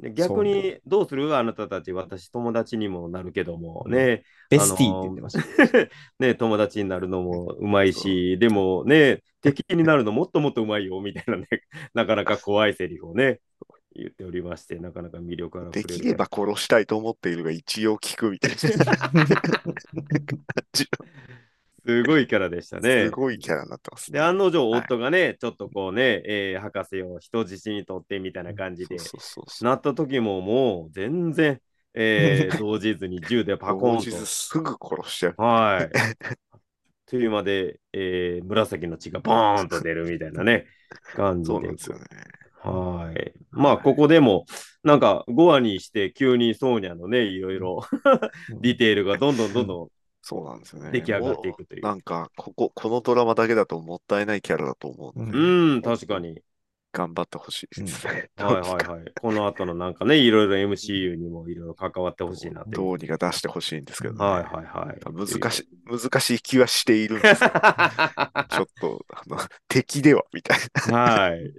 [0.02, 1.36] 逆にどうする？
[1.36, 3.86] あなたたち、私友達にもなるけども。
[3.88, 5.90] ね、ベスティって言ってました。
[6.20, 11.48] ね、友達になるのもうまいし、でもね、敵になるの もっともっとうまいよみたいなね、
[11.94, 13.42] なかなか怖いセリフをね、
[13.94, 15.72] 言っておりまして、なかなか魅力ある。
[15.72, 18.58] できれば殺したいと思っているが一応聞くみたいな。
[21.86, 23.10] すごいキャラでしたねす。
[23.12, 24.26] ごいキャラになってますで、ね。
[24.26, 28.98] 案の定、はい夫がね、ちょっとこうね、えー博士を人質にとってみたいな感じで、
[29.62, 31.60] なった時ももう全然、
[31.94, 35.36] えー 動じずに銃でパコーン動じずすぐ殺しちゃう。
[35.36, 35.42] と。
[35.44, 35.90] はい。
[37.08, 40.66] というまで、えー紫の血がボーンと出るみたいなね、
[41.16, 41.56] 感じで。
[41.56, 42.06] そうなんですよね。
[42.62, 43.34] はい。
[43.52, 44.46] まあ、ここでも、
[44.84, 47.82] なんか5話にして急にソーニャのね、いろいろ
[48.62, 49.92] ディテールがどんどんどんど
[50.30, 50.90] そうなんですよね。
[50.90, 51.82] ん出来上がっていくという。
[51.82, 56.44] なんか、ここ、このドラマだけだともったいないキャラだと思うので、うん、確かに。
[56.92, 58.30] 頑張ってほしいですね。
[58.38, 59.12] はいはいはい。
[59.20, 62.72] この後のなんかね、いろいろ MCU にもいろいろ関わってほしいなって。
[62.72, 64.24] どうにか出してほしいんですけどね。
[64.24, 65.00] はいはいはい。
[65.12, 67.50] 難しい、難しい気はしているんですよ。
[68.50, 69.38] ちょっと、あの、
[69.68, 70.60] 敵では、みたい
[70.92, 70.98] な。
[70.98, 71.54] はい。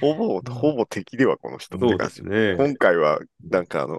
[0.00, 2.08] ほぼ、ほぼ敵では、この人そうで。
[2.10, 2.56] すね。
[2.56, 3.20] 今回は、
[3.50, 3.98] なんかあの、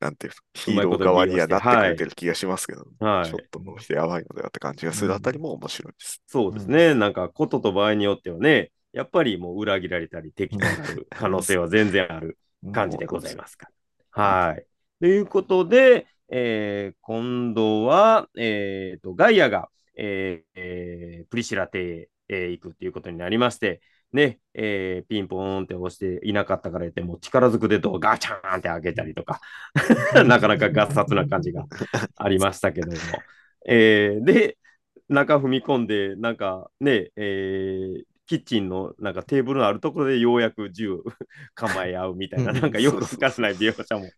[0.00, 3.40] なんていうの、ヒーロー側にはなってくれてる気がしますけど、はいちょっ。
[3.50, 6.22] とこの人やばいのではって感じがするあたりも面白いです。
[6.26, 6.94] そうですね。
[6.94, 12.38] なんか、ことと場合によってはね、やっぱりもう裏切られたり敵となる可能性は全然ある
[12.72, 13.68] 感じでございますか
[14.16, 14.22] ら。
[14.24, 14.66] はい。
[15.00, 23.80] ということで、えー今度は、えーと、ガイアが、えーえープリシラ邸へ、えー行くっていうことになりまして、
[24.12, 29.40] ね、えーピンポーンって押していなかったから言って、もう力ずくでドアガチャーンって開けたりとか、
[30.26, 31.64] なかなかガッサツな感じが
[32.16, 32.96] ありましたけども。
[33.66, 34.56] えーで、
[35.08, 41.02] 中踏み込んで、なんかね、えーキッチンのなんかテーブルのあるところでようやく銃を
[41.56, 44.08] 構え合うみたいな、うんなんかよくわからない描写も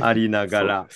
[0.00, 0.88] ありながら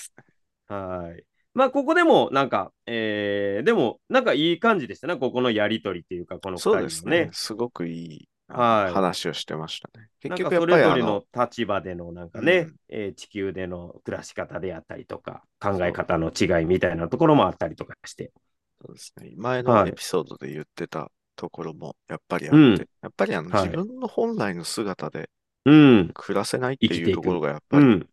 [0.67, 1.25] はい。
[1.55, 7.31] まあ、ここでもなんか、えー、でも、なんかいい感じでしたね、ここのやりとりっていうか、このそう2ですね人のね。。
[7.33, 10.09] すごくいい、はい話をしてましたね。
[10.21, 18.33] 結局かそれぞれやっぱりあのの立場でのなんかね、うんえー地球での暮らし方であったりとか、考え方の違いみたいなところもあったりとかして。
[18.81, 19.33] そうですね。
[19.37, 25.29] 前はいのエピソードで言ってたところもやっぱりあって、うんやっぱりあの、はい自分の本来の姿で
[25.65, 26.11] うん。
[26.15, 28.09] 暮らせないっていうところがやっぱりうん。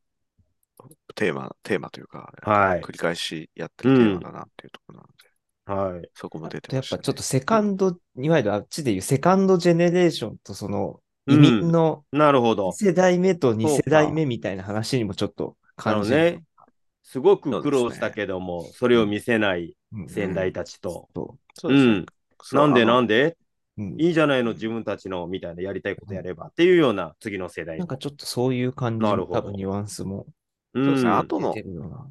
[1.16, 5.23] テーマ、テーマというか、はい繰り返しやってるテーマだなっていうところなので、
[5.66, 6.10] はい。
[6.14, 7.00] そこも出てやました、ね。
[7.00, 12.72] っぱちょっとセカンド、いわゆるあっちでいうセカンドジェネレーションとその移民のなるほど1。
[12.88, 16.18] 世代目と2そうか世代目みたいな話にもちょっとあ感じる。
[16.18, 16.44] のね、
[17.02, 21.08] すごく苦労したけども、それを見せないうん先代たちと。
[21.64, 22.06] うん。
[22.52, 23.24] なんでなんで？
[23.24, 23.38] で
[23.78, 30.34] ううんいいじゃないの、自分たちのみたいなやりたいことやればっていうような次の世代なんかちょっとそういう感じなるほどの多分ニュアンスもうん
[30.74, 31.54] そうですねあとの。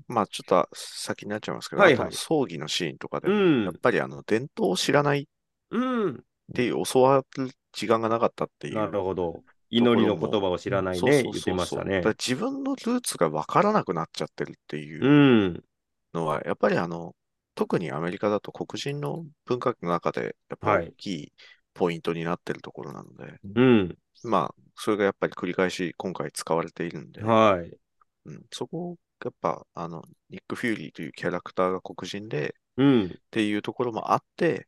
[0.09, 5.25] まあちょっと先になっちゃいますけど、はいはい葬儀のシーンとかでも、うんやっぱりあの伝統を知らないっ
[5.71, 6.25] うん。
[6.55, 8.75] ていう教わる時間がなかったっていう。
[8.75, 9.43] なるほど。
[9.71, 12.03] 祈りの言葉を知らないそうね、そうそうそう言ってましたね。
[12.19, 15.09] 自分のルーツが分からなくなっちゃってるっていうう
[15.49, 15.65] ん。
[16.13, 17.15] のは、やっぱりあの、
[17.55, 21.33] 特にアメリカだと黒人の文化の中で、やっぱり大きい
[21.75, 23.99] ポイントになってるところなので、うん。
[24.25, 27.79] まあ、それがやっぱり繰り返し今回使われているんで、はい。
[28.25, 33.05] うん、そこをやっぱ、あの、ニック・フューリーというキャラクターが黒人でうん。
[33.07, 34.67] っていうところもあって、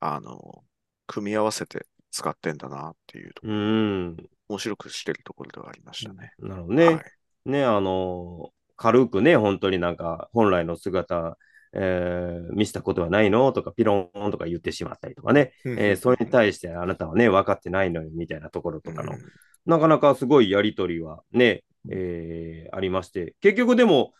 [0.00, 0.64] あの、
[1.06, 4.16] 組み合わせて使ってんだなっていうと、うん。
[4.48, 6.32] 面白くしてるところではありましたね。
[6.38, 6.86] なるほどね。
[6.86, 7.02] はい
[7.46, 11.36] ね、あの軽くね、本当になんか、本来の姿、
[11.74, 19.18] えー見せたことはないのとか、ピロンとか言ってしまったりとかね、えーそれに対してあなたはね、分かってないのよみたいなところとかの、うん
[19.66, 24.12] なかなかすごいやりとりはね、えーありまして、結局でも、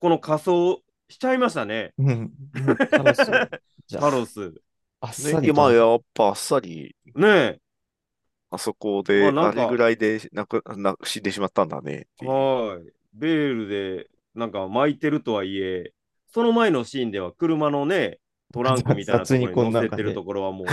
[0.00, 2.32] この仮装しちゃいましたね、うん。
[2.90, 3.50] 楽しそう
[3.86, 4.54] じゃあ、タロス。
[5.00, 5.74] あっさりね、まあ、と。
[5.74, 7.58] やっぱあっさり、ね
[8.50, 12.06] あそこで、まあれぐらいでなくな死んでしまったんだね。
[12.20, 12.92] はい。
[13.12, 15.92] ベールでなんか巻いてるとはいえ、
[16.28, 18.18] その前のシーンでは車のね、
[18.52, 20.66] トランクみたいなところに乗せてるところはもう、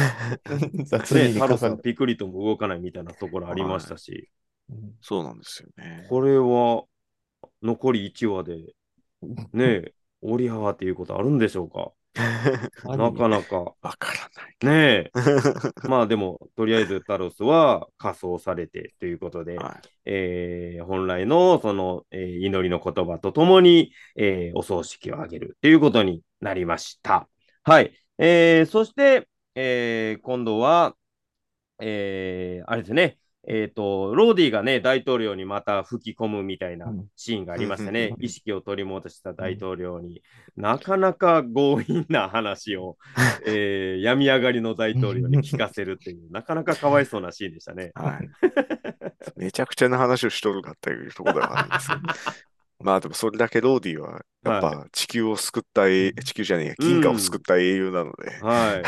[0.85, 4.40] 雑ね、にタロスピクリとも動かないみたいなところありましたし、うん
[5.01, 6.05] そうなんですよね。
[6.09, 6.83] これは
[7.61, 8.73] 残り1話で、
[9.53, 11.91] ね、 オリハワっていうことあるんでしょうか？
[12.85, 13.57] なかなか。
[13.59, 15.01] わからない。
[15.03, 15.11] ねえ。
[15.87, 27.29] まあでも、とりあえずタロスは仮装されてということで、はいえー本来のその、えー祈りの言葉とともに、えーお葬式を挙げるということになりました。
[27.63, 27.93] はい。
[28.17, 30.95] えーそして、えー今度は、
[31.79, 38.13] えーあれですね、えっ、と、ローディがね、大統領にまた吹き込むみたいなうんシーンがありましたうんね。
[38.19, 40.21] 意識を取り戻した大統領に、
[40.55, 42.97] なかなか強引な話を、
[43.47, 47.91] えー病み上がりの大統領に聞かせるっていう、なかなかかわいそうなシーンでしたね。
[47.95, 48.29] はい。
[49.35, 52.01] めちゃくちゃな話をしとるかっていうところではあるんですけど。
[52.83, 58.81] まあでもそれだけローディは、やっぱ地球を救った英、地球じゃねえや、銀河を救った英雄なので、は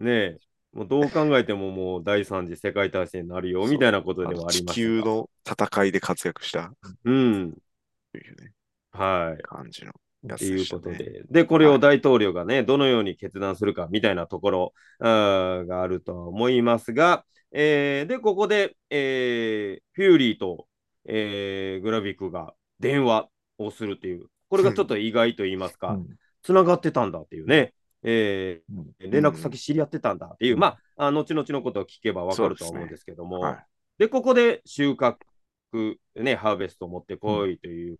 [0.00, 0.04] い。
[0.04, 0.38] ねえ、
[0.72, 6.72] もうどう考えてももう第三次世界大戦になるよみたいなことではあり地ましたが球の戦いで活躍した。
[7.04, 7.52] うん。
[8.12, 8.52] というね、
[8.92, 9.42] はい。
[9.42, 9.92] 感じの
[10.24, 10.66] やっていう。
[10.68, 11.22] ことで。
[11.30, 20.66] で、これを大統領がね、どのように決断するかみたいなところあーがあるとは思いますが、えーで、ここで、えーフューリーと、
[21.06, 26.06] えーグラビックが電話をするっていう、これがちょっと意外と言いますか、うん。
[26.42, 29.10] つながってたんだっていうね、えーうん。
[29.10, 30.60] 連絡先知り合ってたんだっていう、うん。
[30.60, 33.66] まあ、あ後々のことを聞けばわかるとは思うんですけども、はい。
[33.98, 35.16] で、ここで収穫、
[36.16, 37.98] ね、ハーベストを持ってこいという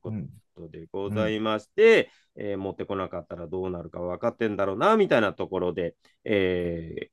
[0.00, 0.12] こ
[0.56, 7.10] とでございまして、えー持ってこなかったらどうなるか分かってんだろうな、みたいなところで、えー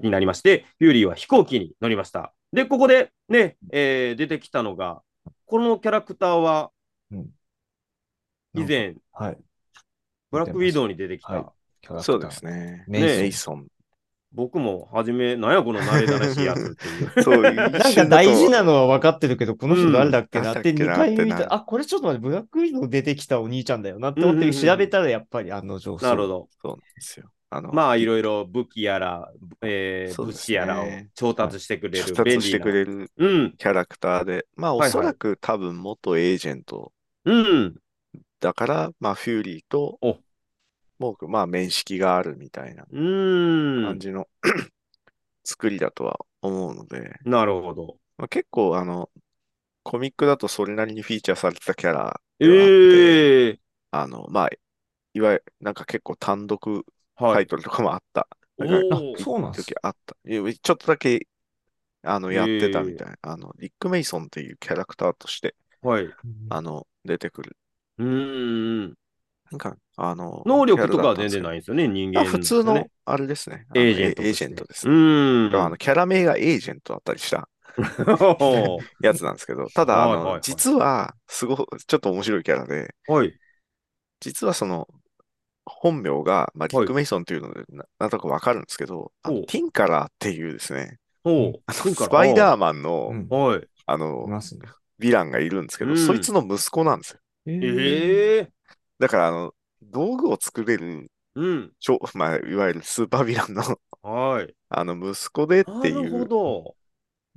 [0.00, 2.32] になりまして、フューリーは飛行機に乗りました。
[2.52, 5.02] で、ここでね、えー出てきたのが、
[5.46, 6.70] このキャラクターは
[7.10, 7.30] うん。
[8.54, 9.38] 以前、はい。
[10.30, 11.44] ブラックウィドウに出てきた、はい
[11.80, 12.84] キャラクターそうですね。
[12.88, 13.66] メイソンメイソン。
[14.32, 17.22] 僕も初め、なんやこの慣れだらしいやつっていう。
[17.22, 21.36] そう、なんか大事なのは分かってるけど、この人誰だっけうんなって2誰だっけな回見た。
[21.36, 26.48] ってなあ、これちょっと待って、ブラックウィドウ出てきたお兄ちゃんだよなって思ってうんうんうん調べたらやっぱり案の定なるほど。
[26.60, 27.30] そうなんですよ。
[27.50, 32.60] あの、まあ、いろいろ武器やら、えーね資やらを調達してくれる調達して便利な。
[32.60, 36.92] くれるうん、キャラクターで、まあはいはいおそらく多分元エージェント
[37.24, 37.74] うん、
[38.40, 40.18] だから、まあフューリーとお、
[40.98, 43.84] もうまあ面識があるみたいなうん。
[43.84, 44.28] 感じの
[45.44, 47.98] 作りだとは思うので、なるほど。
[48.16, 49.10] まあ、結構あの、
[49.82, 53.20] コミックだとそれなりにフィーチャーされてたキャラえではあって、
[53.54, 54.50] えあの、まあ、
[55.14, 57.38] いわゆる、なんか結構単独はい。
[57.38, 58.28] タイトルとかもあった。
[58.58, 60.16] おなんかあーそうなんです時あった。
[60.26, 61.28] いやちょっとだけ、
[62.02, 63.18] あの、やってたみへたいな。
[63.22, 66.04] あの、リック・メイソンっていうキャラクターとして、はい。
[66.06, 66.16] う
[66.48, 67.56] あの、出てくる。
[68.04, 68.94] ーん。
[69.50, 73.66] なんか、あの、能力とかは全然ないんですよね、人間あ普通のね、あれですね。
[73.74, 74.28] エージェントとして。
[74.28, 74.96] エージェントですうね。
[74.96, 75.56] ーん。
[75.56, 81.56] あの、キャラ名がエージェントだったりしたは やつなんですけど、ただ、あの、はいはいはい実は、すごい、
[81.86, 83.32] ちょっと面白いキャラで、い。
[84.20, 84.88] 実はその、
[85.64, 90.98] 本名が、まあ、リック・はいメイソンっていうので、ななんとかわかるんですけど、ティンカラーっていうですね、
[91.70, 93.10] スパイダーマンの。
[93.86, 94.26] あいの。
[94.26, 97.20] ヴィランがいるんですけど、うんそいつの息子なんですよ。
[97.60, 98.52] えええ
[98.98, 101.72] だから、あの、道具を作れる、うん。
[101.80, 104.54] ちょまあ、いわゆるスーパーヴィランの、はい。
[104.70, 106.76] あの、息子でってないるほうど。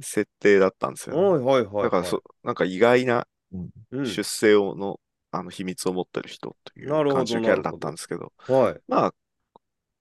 [0.01, 1.83] 設定だったんですよね、はいはいはい。
[1.83, 4.99] だからそ、なんか意外なうん、出世をの、
[5.31, 8.81] あの秘密を持ってる人というなるほど感じのキャラだったんですけど、はい。
[8.87, 9.13] まあ、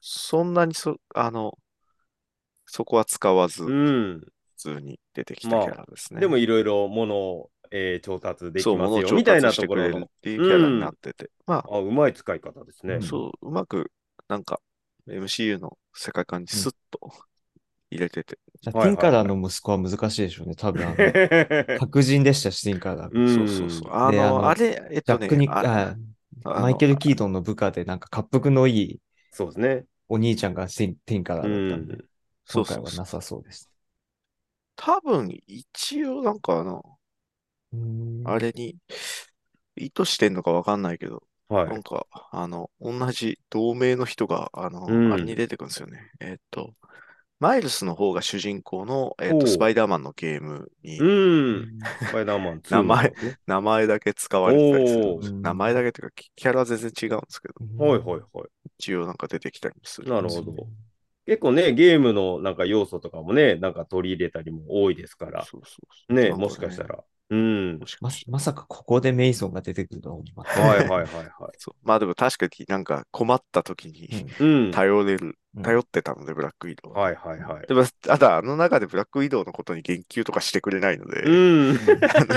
[0.00, 1.56] そんなにそ、あの、
[2.66, 4.20] そこは使わず、う普ん。
[4.56, 6.20] 通に出てきたキャラですね。
[6.20, 10.10] でもいろいろ物を、えー調達できそう、ますよみたいなところの。
[10.22, 12.94] ていうキャラになってて、まあ、うまい使い方ですね。
[12.94, 13.90] うんそう、うまく、
[14.28, 14.60] なんか、
[15.08, 17.12] MCU の世界観にスッと
[17.90, 20.54] 入れてて、じゃあ、はいはいティンカラーの息子は難しいでしょうね。
[20.54, 20.96] 多分、あの
[21.78, 23.14] 白人でしたし、ティンカラー。
[23.14, 23.92] うんそうそうそう。
[23.92, 25.60] あの、であのあれ、えっとねジャック・ニあ
[26.44, 29.86] ああのマイケル・キートンの部下で、なんか、滑腹のいいそうですね。
[30.08, 32.08] お兄ちゃんがティンティンカラうーだったんで、う
[32.44, 33.70] そうそう今回はなさそうです。
[34.76, 36.98] 多分、一応、なんかあの、
[37.72, 38.76] うんあれに、
[39.76, 41.82] 意図してんのかわかんないけど、はないん。
[41.82, 46.12] か、あの、同じ同盟の人が、あの、うんあれに出てくるんですよね。
[46.20, 46.74] えっと、
[47.40, 51.68] マイルスの方が主人公の、えっと、スパイダーマンのゲームにうん。
[51.96, 58.50] スパイダーマン2名前の方ね名前だけ使われてたりするおー名前だけっていうか、キキャラは全然違うんですけど、はいはいはい。
[58.78, 60.08] 一応なんか出てきたりする。
[60.08, 60.68] なるほど。
[61.26, 66.84] 結構ね、ゲームのなんか要素とかもね、なんか取り入れたりも多いですから、そうそうそうね、なんもしかした。
[66.84, 67.04] ら。
[67.30, 71.30] うん ままさかここでメイソンが出てくるとは思わなかっはいはいはいはい。
[71.58, 74.70] そうまあでも確かになんか困った時にうん。
[74.72, 77.00] 頼れる、うん頼ってたので、ブラックウィドウは。
[77.00, 77.66] はいはいはい。
[77.66, 81.78] でも、ただ、あの中でブラックウィドウのことに言及とかしてくれないので、うん。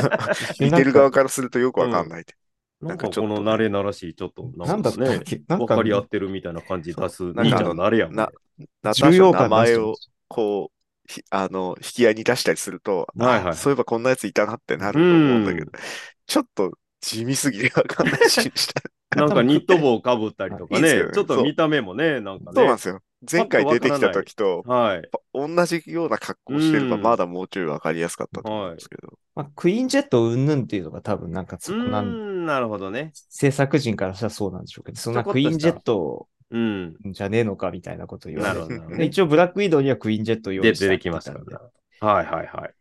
[0.59, 2.33] 見てる側からするとよくわかんないで。
[2.81, 5.41] なんかちょっとねこの慣れならしい、ちょっとなんだったっね、け？
[5.47, 8.23] なんか分かり合ってるみたいな感じ出すそう兄ちゃんのあれやもんね。
[8.23, 8.31] な
[8.81, 9.93] ナターシャの名前を
[10.27, 10.82] こう、ひ
[11.29, 15.71] あの、引き合いに出したりすると、はいはいあそういえばこんなやついたなってなると思うんだけど、
[16.25, 18.81] ちょっと地味すぎてわかんないし、した
[19.15, 22.55] なんかニット帽かぶったりとかね いいね、ちょっと見た目もね、なんかね。
[22.55, 23.01] そうなんですよ。
[23.31, 25.01] 前回出てきた時と、はい。
[25.33, 29.13] 同じような格好してれば、うんまだもうちょいわかりやすかったと思うんですけど。
[29.35, 33.11] まあ、クイーンジェットうんぬんっていうのが多分なんかうそこなん、ん、なるほどね。
[33.13, 36.95] 制作人からしたらそうなんでしょうけど、そんなクイーンジェットうん。
[37.07, 41.39] じゃねえのかみたいなこと言われてなるほどなるほどで一応ブラックウィドウにはクイーンジェットを用で、意した出てきましたね。
[41.99, 42.73] はいはいはい。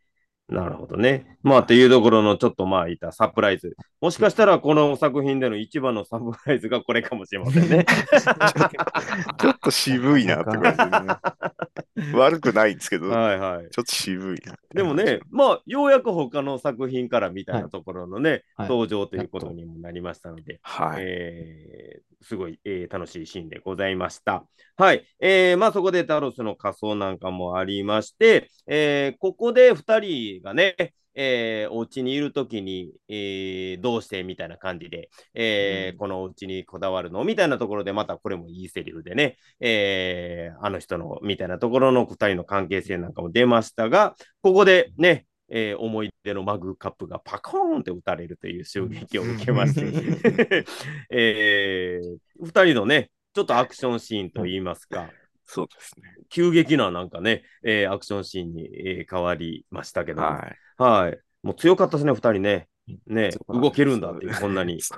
[0.49, 1.37] なるほどね。
[1.41, 3.75] まあ、っていうところのちょっとまあ、いたサプライズ。
[4.01, 7.85] もしかしたら、この作品での一番のサプライズがこれかもしれませんね。
[9.39, 12.13] ちょっと渋いなって感じでね。
[12.13, 13.65] 悪くないんですけど、ちょはいはい。
[13.65, 21.03] っと渋いなでもね、まあ、ようやく他の作品からみたいなところのね、はい登場ということにもなりましたので、はい。
[21.05, 24.45] えーすごい、えー楽しいシーンでございました。
[24.77, 25.05] はい。
[25.19, 30.75] えーまあそこでタロスの仮装なんかもありまして、えーここで2人がね、
[31.15, 35.97] えーお家にいるときに、えーどうしてみたいな感じで、えーうん。
[35.97, 50.65] このお家にこだわるのみたいなところで、またこれもいいセリフでね、えーあの人のみたいなところの2人の関係性なんかも出ましたが、ここでね、えー思い出のマグカップがパコーンって打たれるという襲撃を受けまして、
[51.11, 55.11] えー、2人のね、ちょっとアクションシーンといいますか、
[55.53, 56.15] そうですね。
[56.29, 60.59] 急激ななんかね、えーアクションシーンに、えー変わりましたけども、はい。
[60.77, 61.19] はい。
[61.43, 62.69] もう強かったですね、2人ね。
[63.07, 64.73] ね、動けるんだっていう、こんなに。
[64.75, 64.93] いつ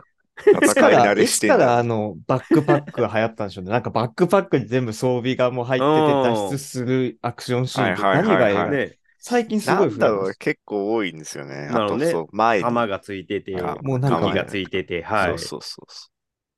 [0.54, 3.72] 戦いか ら、慣れいつからあの、バックパックが流行ったんでしょうね。
[3.72, 11.68] なんかバックパックに全部装備がもう入ってて脱出するアクションシーン何はいはいがね、最近すなごい増えまんだろう、結構多いんですよね。
[11.70, 12.78] あと、ねそう、前に。
[12.78, 15.34] 弾がついてて、あもうなんかがついてて、はい。
[15.34, 16.12] そうそうそうそ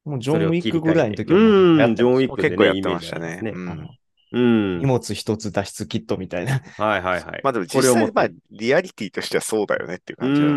[0.08, 4.00] もうジョン・ウィックぐらいの時はうん、ジョン・ウィックで、ね、結構やってましたねジあります
[4.32, 4.80] うん。
[4.80, 6.60] 荷物一つ脱出キットみたいな。
[6.78, 7.40] はいはいはい。
[7.40, 7.42] う。
[7.44, 10.50] まあでもこれを持っ、実際まあて、リアリティとしてはそうだよねっていうう感じは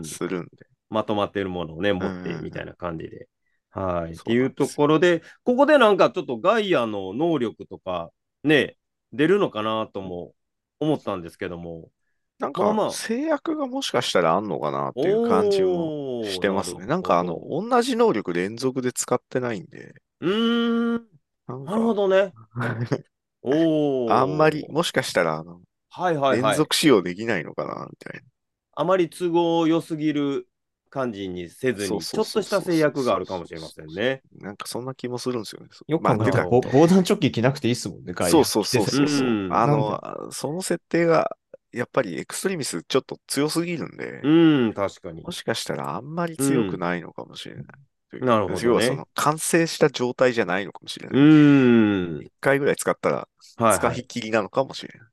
[0.00, 0.50] ん、するんで。
[0.90, 3.28] まとまってるものをね、持ってうんみたいな感じで。
[3.70, 4.12] はい。
[4.12, 8.10] っていうところで、ここでなんかちょっとガイアの能力とか
[8.44, 8.76] ね、
[9.12, 10.32] 出るのかなとも
[10.78, 11.90] 思ったんですけども、
[12.38, 16.86] なんまあまあか制約がもしかしたらあんのかなっていう感じもおーしてますね。
[16.86, 21.08] なんかあの、同じ能力連続で使ってないんで、うーん、
[21.48, 22.34] なんなるほか、どね。
[23.42, 26.46] おーあんまり、もしかしたらあの、はいはいはい。
[26.46, 28.26] 連続使用できないのかな、みたいな。
[28.72, 30.48] あまり都合良すぎる
[30.90, 34.22] 感じにせずに、ちょっそうそうそうとした制約があるかもしれませんね。
[34.32, 35.68] なんかそんな気もするんですよね。
[35.88, 39.36] よくまあ、考えたら、ぼ防弾チョッキ着なくていいっすもんね、そうそうそうそうそう。
[39.48, 40.00] うんあなんの、
[40.32, 41.36] その設定が、
[41.76, 45.30] やっぱりエクストリミスちょっと強すぎるんで、うん、確かにも。
[45.32, 47.64] しかしたらあんまり強くないのかもしれない。
[48.10, 51.22] というなるほどね要はその完成した状態じゃないのかもしれうない。
[51.22, 52.26] ーん。
[52.26, 54.06] 一回ぐらい使ったらはい、はい使い。
[54.06, 55.08] 切りなのかもしれない。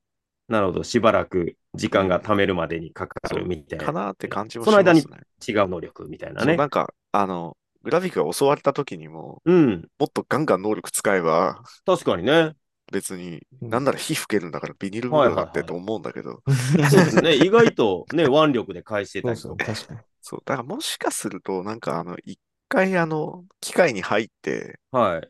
[0.48, 0.84] なるほど。
[0.84, 3.86] しばらく時間が貯めるまでにかかるみたいな。
[3.86, 5.20] かなって感じはしその間にますね。
[5.48, 6.66] 違う能力みたいなねそうな。
[6.68, 9.90] んか、あの、グラフィックが襲われた時にも、うん。
[10.00, 12.56] もっとガンガン能力使えば、確かにね。
[12.94, 16.42] 別に、うんなんなら火吹けるんだからビニール袋だってと思うんだけど、
[16.90, 17.36] そうですね。
[17.36, 19.66] 意外とね、腕力で返してたそうりとか。
[19.66, 20.00] そう、確かに。
[20.22, 22.40] そう、だからもしかすると、なんかあの、一
[22.70, 25.30] 回あの、機械に入って、はい。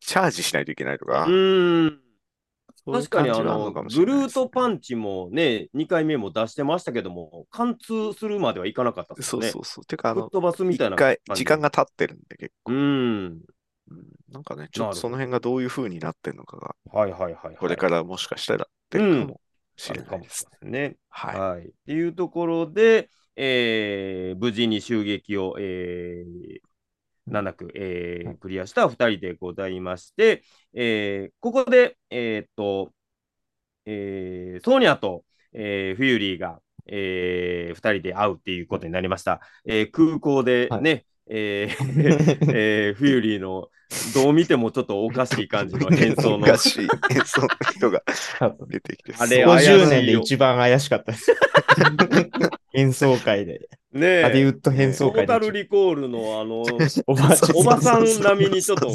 [0.00, 2.00] チャージしないといけないとかう、ーん。
[2.90, 9.48] 確かにあの、グルートパンチもね、2回目も出してましたけども、貫通するまではいかなかったですよね。
[9.50, 9.84] そうそうそう。
[9.84, 10.96] てか、あの、飛ばすみたいな
[11.34, 13.40] 時間が経ってるんで結構、うーん。
[13.90, 17.56] うんなんかね、ちょっとその辺がどういう風になってるのかが、はいはいはい、はい。
[17.56, 19.40] これからもしかしたら出るかも
[19.76, 20.46] しあれないです。
[20.62, 20.96] ね。
[21.08, 21.40] はい。
[21.40, 21.66] はい。
[21.66, 26.60] っていうところで、えー無事に襲撃を、えー
[27.26, 30.42] 難なく、えーはいクリアした2人でございまして、
[30.74, 32.92] えーここで、えーっと、
[33.86, 39.40] えーソーニャと、えーフューリーが、え2人で会うっていうことになりました。
[39.66, 43.68] えー空港でね、えー えーフューリーの
[44.14, 48.02] どう見てもちょっとおかしい感じの変装のおかしい演奏の人が
[48.68, 51.32] 出てきて、あれそう怪しいよ50年で一番怪しかったです。
[52.74, 53.68] 演奏会で。
[53.92, 56.62] ねハリウッド変トー奏会でタルリコールのあの、
[57.06, 57.14] お
[57.64, 58.90] ばさん並みにちょっと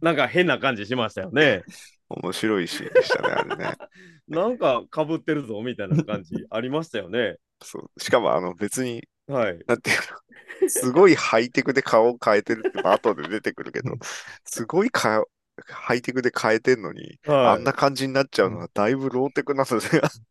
[0.00, 1.62] なんか変な感じしましたよね。
[2.08, 3.72] 面白いシーンでしたね、あれね。
[4.28, 7.36] なんかかぶってるぞみたいな感じありましたよね。
[7.62, 9.58] そうしかも、あの、別に、はい。
[9.66, 9.96] なんていう
[10.62, 13.94] の、すごいハイテクで顔を変えてるって、まあ後で出てくるけど、
[14.44, 15.24] すごいか
[15.68, 19.86] ハイテクで変えてんのに、はあんな感じになっちゃうのはだいぶローテクなので、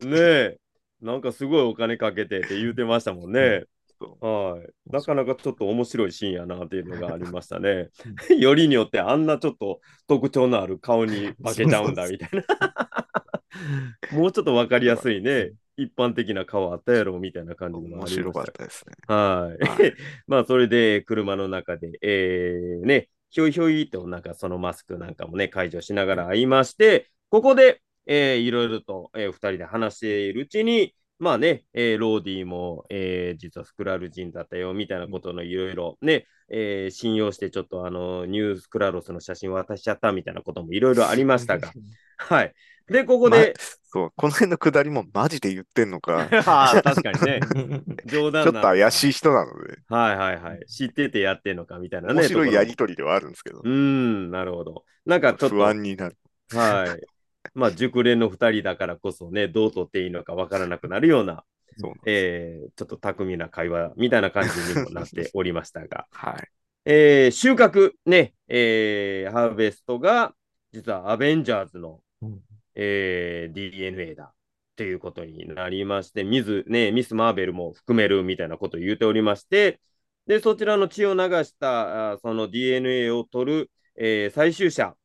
[0.05, 0.07] い。
[0.07, 0.57] ねえ。
[1.01, 3.63] なんかすごいお金かけてって言うてましたもんね。
[3.99, 4.69] そはい。
[4.91, 7.89] なかなかちょっと面白いシーンやなっていうのがありましたね。
[8.37, 14.17] よりによってあんなちょっと特徴のある顔に化けちゃうんだみたいな。
[14.17, 15.51] もうちょっとわかりやすいね。
[15.81, 18.93] 一般的な顔あったやろみたいな感じの面白かったですね。
[19.07, 19.63] はい。
[19.67, 19.93] はい
[20.27, 41.75] まあ、それで車の中で、えー、ね、ひょいひょいとなんかそのマスクなんかもね、解除しながら会いまして、ここで、えーいろいろと、えー、2人で話しているうちに、まあね、えーローディも、えー実はスクラル人だったよみたいなことのいろいろね、えー信用してちょっとあのニュースクラロスの写真渡しちゃったみたいなこともいろいろありましたが、
[42.17, 42.53] はい。
[42.87, 47.47] で、ここで、そう、この辺のくだりもマジで言ってんのか、 あー確かにね、
[48.05, 49.09] 冗談ちょっと怪しい。
[49.09, 50.65] い人なので、はいはいはい。
[50.67, 52.15] 知っててやってんのかみたいなね。
[52.15, 53.59] 面白いやりとりではあるんですけど。
[53.63, 54.85] うーん、なるほど。
[55.05, 56.17] なんかちょっと、不安になる。
[56.51, 57.07] はい。
[57.53, 61.43] まあ、熟練の2人だからこそね、どう取っていいのかわからなくなるような、
[61.77, 66.47] そえーちょっと巧みな会話みたいな感じにもなっておりましたが、はい。
[66.85, 70.33] えー収穫、ね、えーハーベストが、
[70.71, 72.41] 実はアベンジャーズの、うん。
[72.75, 74.33] えー DNA だ
[74.75, 79.79] ということになりまして、ミズ、ね、ミス・マーベルも含めるみたいなことを言うておりまして、
[80.27, 84.95] で、そちらの血を流したあその DNA を取る、えー最終者、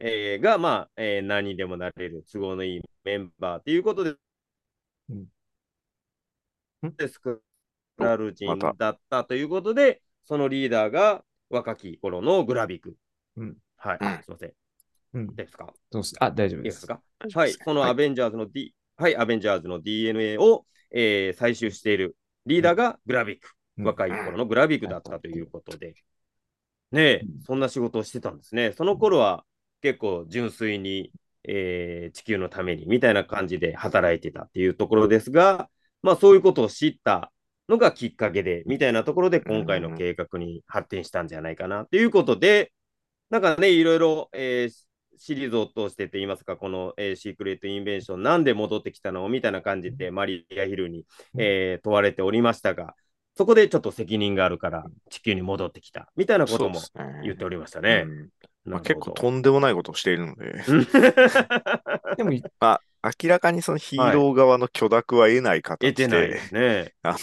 [0.00, 4.14] えーが、まあ、えー何にでもなれる都合のいいメンバーということで、
[5.10, 5.26] うん。
[6.96, 7.42] でスク
[7.98, 12.96] ラル人だったということで、そのリーダーが若き頃のグラビク。
[13.36, 13.56] うん。
[13.76, 14.22] はい、うん。
[14.22, 14.52] すいません。
[15.14, 15.34] うん。
[15.34, 15.72] ですか？
[15.90, 16.14] どうす。
[16.20, 16.68] あ、大丈夫で。
[16.68, 16.86] いいですす。
[16.86, 17.00] か
[17.34, 22.16] はい、そのアベンジャーズの D、はい、アベンジャーズの DNA を、えー採集している
[22.46, 23.84] リーダーがグラビック、うん。
[23.84, 25.94] 若い頃のグラビックだったということで、
[26.90, 27.42] ねえ、うん。
[27.42, 28.72] そんな仕事をしてたんですね。
[28.72, 29.44] その頃は
[29.82, 31.12] 結構純粋に、
[31.44, 35.68] えー地球のためにみたいな感じで働いてたっていうところですが、
[36.02, 37.32] まあそういうことを知った
[37.68, 42.72] のがきっかけで、みたいなところで今回の計画に発展したんじゃないかなということで、
[43.30, 44.86] なんかね、いろいろ、えー
[45.18, 51.06] シリーズを通してといいますか、この、えーシークレットインベンション、なんで戻ってきたのみたいな感じで、マリア・ヒルに、
[51.38, 52.94] えー問われておりましたが、
[53.36, 56.80] そこでちょっと責任があるから、地球に戻ってきた、みたいなことも
[57.22, 58.04] 言っておりましたね。
[58.06, 58.28] うん
[58.64, 60.86] まあ、結構とんでもないことをしているので、う ん
[62.16, 66.94] でも、明らかにそのヒーロー側の許諾は得ない形得てないで、ですね。
[67.02, 67.18] あの、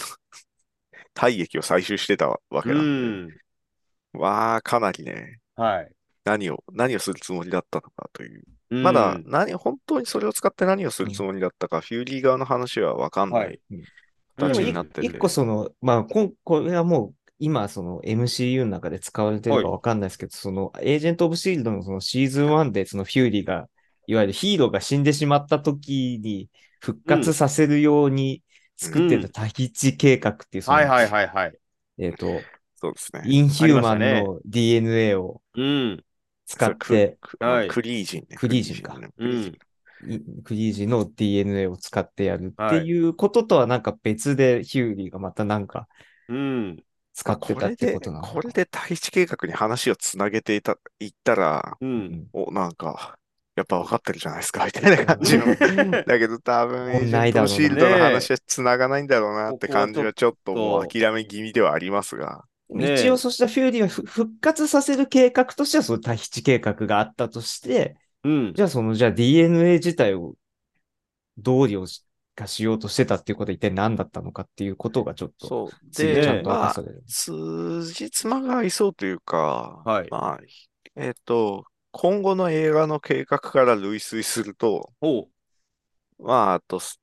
[1.14, 3.38] 体液を採集してたわけうなんで、ん。
[4.14, 5.92] わあ、かなりね、はい。
[6.26, 8.44] 何を、何をするつもりだったのかという。
[8.82, 13.84] まだうん何、本当にそれを使って何をするつもりだったか、フューリー側の話はわかんなはいいい。
[14.38, 15.08] 形うんになってて。
[15.08, 23.70] 一個その、まあ、こんこれはもう、今、その MCU の中で使われてるかわかんないですけど、その、エージェント・オブ・シールドのそのシーズン1で、そのフューリーが、
[24.08, 26.50] いわゆるヒーローが死んでしまった時に
[26.82, 28.44] 復活させるように
[28.78, 31.60] 作ってたタヒチ計画っていう、そのはいはいはいはい。
[31.98, 33.24] えっと、そうですね。
[33.24, 36.06] インヒューマンの DNA をうん。
[36.46, 38.38] 使って、クはいクリージンね。
[38.38, 39.60] クリージンかクリージンね。
[40.08, 45.88] いクリージの DNA を使ってやるっていうこととはなんか別でヒューリーがまたなんか
[46.28, 46.86] うん。
[47.20, 48.24] 使ってたってことなの？
[48.24, 52.28] かこれで第一計画に話をつなげていた、いったら、うん。
[52.34, 53.18] お、なんか、
[53.56, 55.46] やっぱ分かってるじゃないですか、みたいな感じの。
[55.46, 62.46] だけど多分、エージェント・オブシールドの話はつながないんだろうなって感じはちょっともう諦め気味ではありますが。
[62.70, 68.54] ね一応そしたらフューリーはふ復活させる計画としてはそのタヒチ計画があったとして、うん。
[68.54, 70.36] じゃあそのじゃあ DNA 自体を
[71.38, 72.06] どう利用し
[72.40, 75.86] かしようとしてたっていうことは一体何だったのかっていうことがちょっとそう。
[75.98, 77.04] で、次ちゃんと明まあかされる。
[77.08, 80.40] 数日間が合いそうというか、はいまあ、
[80.96, 85.28] えっ、と、今後の映画の計画から類推すると、ほ
[86.20, 87.00] まあ、あと、す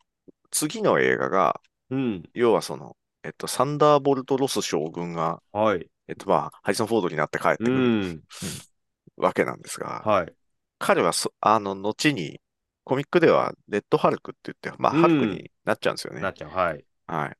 [0.50, 1.60] 次の映画が、
[1.90, 1.96] う。
[1.96, 2.22] うん。
[2.34, 5.86] 要はその、えっと、サンダーボルト・ロス将軍が、はい。
[6.08, 8.22] えっと、まあ、ハリソン・フォードになって帰ってくうるん。
[9.16, 10.32] わけなんですが、はい。
[10.78, 12.40] 彼はそ、あの、後に、
[12.86, 16.20] コミックでは、レッド・ハルクって言って、まあ、うんハルクになっちゃうんですよね。
[16.20, 16.50] なっちゃう。
[16.50, 16.84] はい。
[17.08, 17.28] はい。
[17.30, 17.32] っ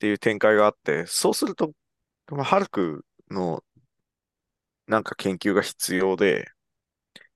[0.00, 1.70] ていう展開があって、そうすると、
[2.32, 3.62] まあ、ハルクの
[4.88, 6.48] なんか研究が必要で、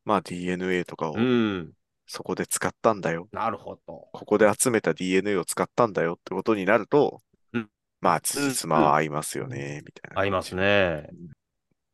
[0.04, 1.70] まあ DNA とかをうん。
[2.08, 3.28] そこで使ったんだよ。
[3.30, 3.80] なるほど。
[3.86, 7.22] ここで集めた DNA を使ったんだよってことになると、
[7.52, 7.68] うん
[8.00, 10.20] まあ、つじつまは合いますよね、みたいな。
[10.20, 10.56] 合います。
[10.56, 11.08] ね。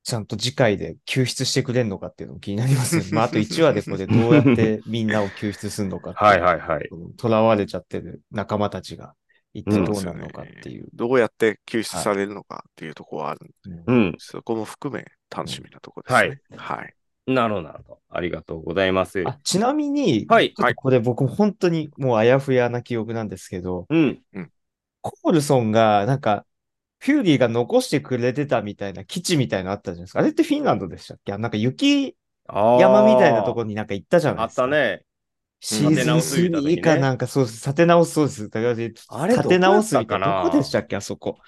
[0.04, 3.10] ちゃんと次回で救出してくれるのかっていうのも気になりますよね。
[3.14, 6.88] まあ、あと1話でこれどうやってみんなを救出するのかって はいはいはい。
[7.20, 9.14] 囚われちゃってる仲間たちが
[9.54, 10.88] 一体どうなるのかっていう。
[10.92, 14.14] どうやって救出されるのかっていうところはあるんで、うんうん。
[14.18, 16.56] そこも含め楽しみなところですね。
[16.56, 16.94] はい。
[17.26, 18.00] なるほど、なるほど。
[18.10, 19.22] ありがとうございます。
[19.24, 24.22] あちなみに、はいこれ僕本当にもうあやふやな記憶なんですけど、うん。
[25.00, 26.44] コールソンがなんか、
[27.04, 30.20] フューリーが残してくれてたみたいな基地みたいなのあったじゃないですか。
[30.20, 31.36] あれってフィンランドでしたっけ？
[31.36, 32.14] なんか雪
[32.46, 34.62] 山みたいなところになんか行ったじゃなあいですか。
[34.66, 35.02] ったね。
[35.60, 37.56] シーズン立て直す言うた時ね3かなんかそうです。
[37.66, 39.06] 立て直すそうです。
[39.08, 40.44] あれ立て直すみたいな。
[40.44, 41.38] どこでしたっけあそこ？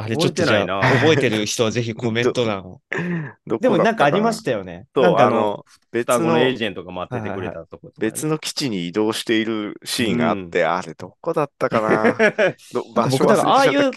[0.00, 2.80] あれちょっとじゃ覚えてないなあ覚えてる人はぜひコメント欄を。
[3.60, 4.86] でもなんかありまししたよね。
[4.94, 12.14] たなんかあの、別のエージェントが待っててくれたとこ、別の基地に移動しているシーンがあって、あれどこだったかな？
[12.72, 13.90] ど場所僕だからああいう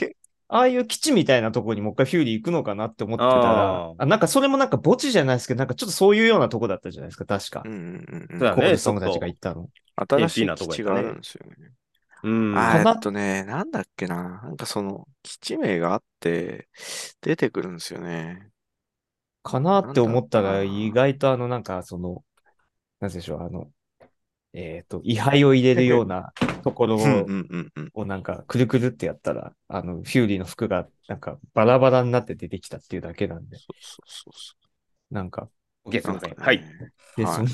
[0.53, 7.69] ああいう基地みたいなところにもう一回フューリー行くのかなって思ってたら、あなんかそれもなんか墓地じゃないですけど、なんかちょっとそういうようなとこだったじゃないですか、確かう。
[7.69, 9.69] んうんうんそうだねソングたちが行ったの。
[9.95, 11.55] 新しいなとこやったね基地があるんですよね。
[12.23, 12.57] うん。
[12.57, 14.41] あかなーえっとね、なんだっけな。
[14.43, 16.67] なんかその基地名があって
[17.21, 18.51] 出てくるんですよね。
[19.43, 22.23] かなって思ったら、意外とあの、なんかその、
[22.99, 23.71] なんでしょう、あの、
[24.53, 26.33] えっ、と、位牌を入れるような
[26.63, 27.91] ところを、うんうんうんうん。
[27.93, 34.55] をなんか、くるくるってやったら、あの、フューリーの服が、なんか、バラバラになって出てきたっていうだけなんで、そうそうそうそ
[35.09, 35.49] なんか、
[35.87, 36.13] ゲスう。
[36.13, 36.63] トさんはい。
[37.15, 37.49] で、はいその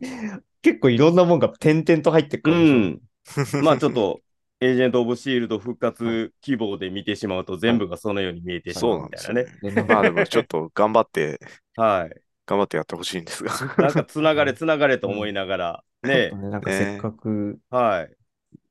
[0.62, 3.60] 結構いろんなもんが点々と入ってくうるでしょ。
[3.60, 3.64] ん。
[3.64, 4.20] まあちょっと、
[4.60, 9.44] エージェント・オブ・シールド復活希望で見てしまうと、全部がそのように見えてしそうまうみたいなね。
[9.44, 9.58] ね。
[9.62, 11.40] でなんかまあでもちょっと頑張って、
[11.76, 12.29] はい。
[12.50, 13.52] 頑張ってやってほしいんですが。
[13.78, 16.32] なんかつながれつながれと思いながら、ね。
[16.32, 18.10] ねなんかせっかくはい。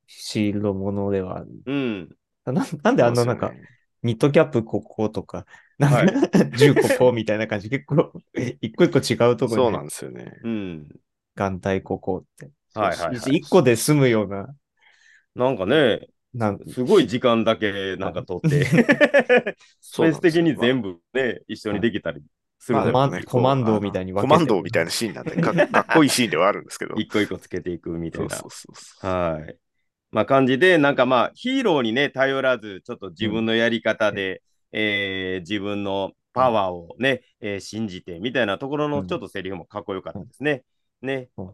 [0.06, 2.10] シールドものでは、うん。
[2.46, 3.54] ななんであのなんか、
[4.04, 5.46] ニットキャップこことか、
[5.78, 8.12] なんか、銃ここみたいな感じ、結構、
[8.60, 10.40] 一個一個違うところそうなんですよね。
[10.44, 10.90] うん。
[11.36, 12.52] 眼帯ここって。
[12.74, 13.38] はいはいはい。
[13.38, 14.54] 一個で済むような、
[15.36, 18.66] なんかね、なんすごい時間だけなんか取って、
[19.80, 22.22] スペース的に全部ね、一緒にできたり
[22.60, 26.96] すコマンでもねコマンドみたいに分けてコマンドみたいなシーンなんで、か かっこいいシーンではあるんですけど。
[26.96, 28.68] 一個一個つけていくみたいなそうそ。
[28.72, 29.08] うそう。
[29.08, 29.58] はい。
[30.12, 40.52] まあ感じで、なんかまあヒーローにね、頼らず、ちょっと自分のやり方で、えー自分のパワーをね、えー信じてみたいなところうんのちょっとセリフもかっこよかったですね。
[40.52, 40.64] うで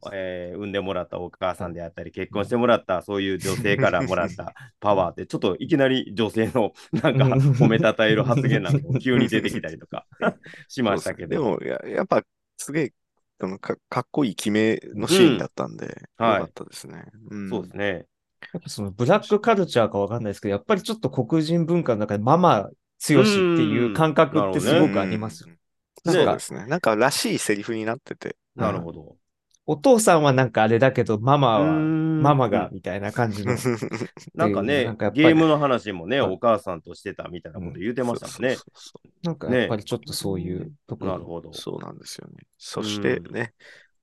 [0.02, 10.06] すえー産んでもらったお母さんであったり、結婚してもらったそういう女性からもらったパワーって、ちょっといきなり女性の なんか褒めたたえる発言なんかも急に出てきたりとか
[10.68, 11.30] しましたけど。
[11.30, 12.24] でもや、やっぱ、
[12.58, 12.94] すげえ、
[13.60, 15.86] かかっこいい決めのシーンだったんで、
[16.20, 17.06] うんはいよかったですね。
[17.30, 18.06] うんそうですね。
[18.54, 22.70] やっぱそのブラックカルチャーかわかんないですけど、やっぱりちょっと黒人文化の中でママ
[23.00, 25.50] 強しっていう感覚ってすごくありますよ。
[25.50, 25.60] うん
[26.04, 26.68] なんかそうですね。
[26.68, 28.38] なんからしいセリフになってて。
[28.56, 29.18] なるほど。
[29.68, 33.56] お父さんはなんかあれだけど、ママは、マママが、みたいな感じの。
[34.36, 38.56] なんかねなんかやっぱりゲームの話もね、はいお母さんとしてたみたいなこと言うてましたもんね。
[38.56, 41.12] そうそうそうなんかやっぱりちょっとそういうところ。
[41.14, 41.52] なるほど。
[41.54, 42.46] そうなんですよね。
[42.58, 43.54] そしてね、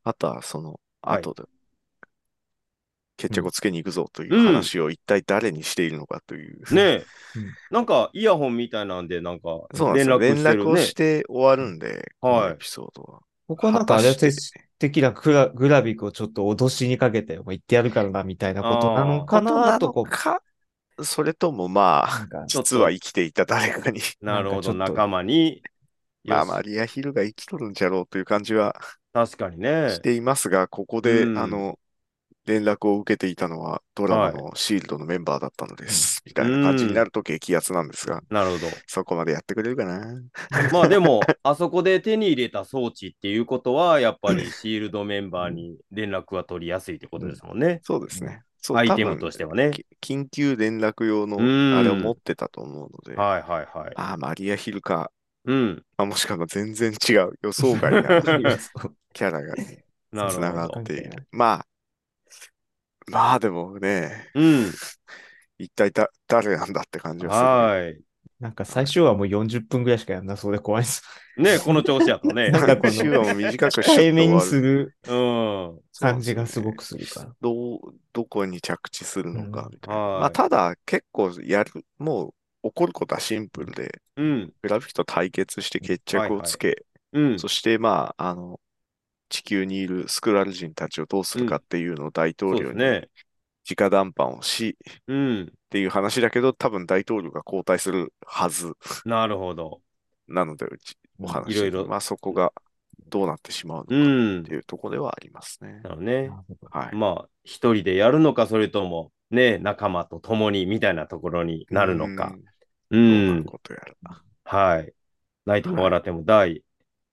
[0.03, 1.45] あとはそのはい後で、
[3.17, 6.75] 決着をつけに行くぞという話を一体誰にしているのかという。
[6.75, 7.05] ねえ
[7.39, 9.43] うん、なんかイヤホンみたいなんで、なんか
[9.75, 10.19] そうなんですよ。
[10.19, 10.65] 連連絡してるね。
[10.65, 13.21] 絡をして終わるんで、こはいのエピソードは。
[13.47, 20.05] ここはなんかあれ果たして的なグラグラビックをちょっと脅しにかけて、もう言ってやるからな、みたいなことなのかなと、こ
[21.03, 25.63] それともまあ、なんかちょっと実は生きていた誰かに、なるほど、仲間に。
[26.25, 28.77] まあ、マリア・ヒルが生きとるんじゃろうという感じは
[29.13, 30.01] 確かにねし。
[30.01, 31.79] ていますが、ここで、うんあの、
[32.47, 36.23] 連絡を受けていたのはドラマのシールドのメンバーだったのです。
[36.27, 38.69] みたいな感じになると激アツなんですが、なるほど。
[38.87, 40.21] そこまでやってくれるかな？
[40.73, 47.81] まあでも、あそこで手に入れた装置っていうことは、やっぱりシールドメンバーに連絡が取りやすいってことですもんね。
[47.83, 48.43] そうですね。
[48.75, 49.73] アイテムとしてはね。
[50.01, 53.93] き緊急連絡用のうんあれを持ってたと思うので、はいはいはい。
[53.97, 55.11] ああ、マリア・ヒルか、
[55.45, 55.85] うん。
[55.97, 58.23] あもしくは全然違う予想外な
[59.13, 60.53] キャラがねなつな。
[60.53, 61.27] がっている。
[61.33, 61.67] まあ、
[63.11, 64.73] まあでもね、うん。
[65.59, 67.47] 一体だ誰なんだって感じがする。
[67.47, 68.01] はい。
[68.41, 71.03] なんか最初はもう40分ぐらいしかやんなそうで怖いです。
[71.37, 72.51] ね、この調子やとね。
[72.53, 74.47] なんかこの週はもう短くシュッと終早めにわる。
[74.47, 75.81] するうん。
[75.99, 77.33] 感じがすごくするから。
[77.41, 77.79] どう、
[78.13, 80.01] どこに着地するのかみたいな。
[80.01, 82.35] はいまあ、ただ、結構やる、も
[82.65, 84.53] う起こることはシンプルで、うん。
[84.61, 87.39] グラフィックと対決して決着をつけ、うん。
[87.39, 88.59] そして、まあ、あの、
[89.33, 93.09] 地球にいるスクラル人たちをどうするかっていうのを大統領に。
[93.71, 94.77] 直談判をし、
[95.07, 95.43] うん。
[95.45, 98.75] っていう話だけど、多分大統領が交代するはず
[99.05, 99.81] なるほど。
[100.27, 102.53] なので、うちお話いろいろまあそこが
[103.09, 104.53] どうなってしまうのかうんって。
[104.53, 105.81] いうところではありますね。
[105.85, 106.31] なるほどね。
[106.71, 106.97] はい。
[106.97, 112.35] まあ、一人でやるのか、それとも、ね、仲間と共にみたいなところになるのか。
[112.91, 112.99] う。
[112.99, 114.23] うんうなることやら。
[114.45, 114.93] はい。
[115.47, 116.63] 泣いても笑っても第、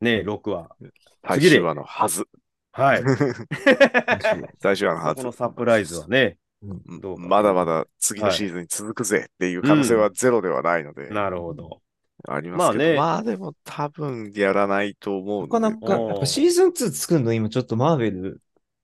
[0.02, 0.70] ね、6話。
[1.28, 2.26] 最終話のはず。
[2.72, 3.04] はい。
[4.62, 5.32] 最終話のはずそこの。
[5.32, 11.82] サプライズはね、うんどうかまだまだ次のシーズンに続くぜっていう可能性はゼロではないので、なるほど。
[12.28, 18.42] ありますけど、まあねまあでも多分やらないと思うなかなか、やっぱシーズン2作るの今ちょっとマーベル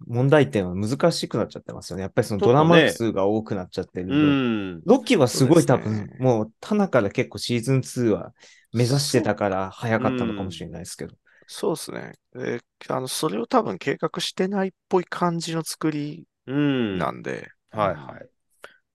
[0.08, 2.04] 問題点は難しくなっちゃってますよね。
[2.04, 4.16] やっぱりそのドラマ数が多くなっちゃってるんで。
[4.16, 4.82] うん。
[4.86, 8.34] ロキはすごい多分、もう、棚から結構シーズン2は
[8.76, 11.16] 目指してたから早かったのかもしれないですけど。
[11.48, 12.14] そうですね。
[12.34, 17.00] であのそれを多分計画してないっぽい感じの作りうん。
[17.00, 18.30] なんで、はいはい。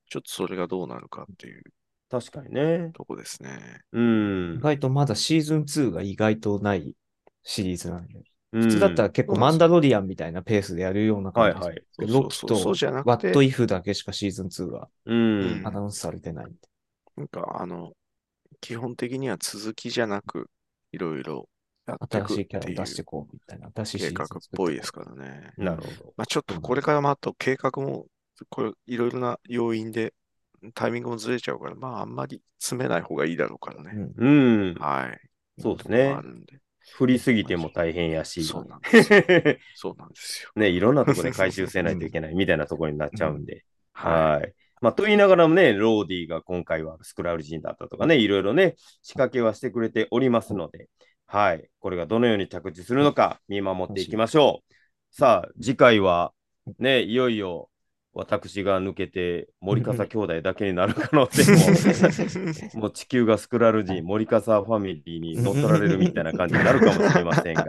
[0.08, 1.62] ちょっとそれがどうなるかっていう
[2.10, 2.92] 確かにね。
[2.92, 3.80] とこですね。
[3.92, 4.60] うん意。
[4.60, 6.96] 外とまだシーズン2が意外とない
[7.42, 8.20] シリーズなんで。
[8.52, 15.60] 普普通だったら結構マンダロリアンみたいなペースでやるような感じですはいはいけどロキとそうそうそうじゃなくてワットイフだけしかシーズン2はうん。
[15.64, 16.54] アナウンスされてないんで。
[17.16, 17.92] なんかあの、
[18.60, 20.50] 基本的には続きじゃなく、
[20.92, 21.48] いろいろ
[21.86, 23.70] やってい新しいキャラを出していこうみたいな。
[23.74, 25.52] 新しいシ計画っぽいですからね。
[25.56, 26.14] なるほど。
[26.16, 28.06] まあ、ちょっとこれからもあと計画も、
[28.48, 30.14] これいろいろな要因で
[30.74, 33.92] タイミングもずれちゃうから、まああんまり詰めない方がいいだろうからね。
[34.18, 34.74] うんうん。
[34.74, 35.20] はい。
[35.60, 36.16] そうですね
[36.96, 38.42] 振りすぎても大変やし。
[38.42, 39.22] そうなんですよ。
[39.74, 40.50] そうなんですよ。
[40.56, 43.64] ね、いろんなところで回収せないといけないみたいなところになっちゃうんで。
[43.92, 44.54] ははい。
[44.80, 50.88] まあ、と言いながらもね、ローディが今回はスクラウル人だったとかね、いろいろね、仕掛けはしてくれておりますので、
[51.26, 51.68] はい。
[51.78, 54.74] これがどのように着地するのか見守っていきましょう。
[55.14, 56.32] さあ、次回は、
[56.78, 57.70] ね、いよいよ
[58.12, 61.52] 私が抜けて森笠兄弟だけになる可能性
[62.74, 67.64] も、 もう地球がスクラル人、森笠ファミリーに乗っ取られるみたいな感じになるかもしれませんが、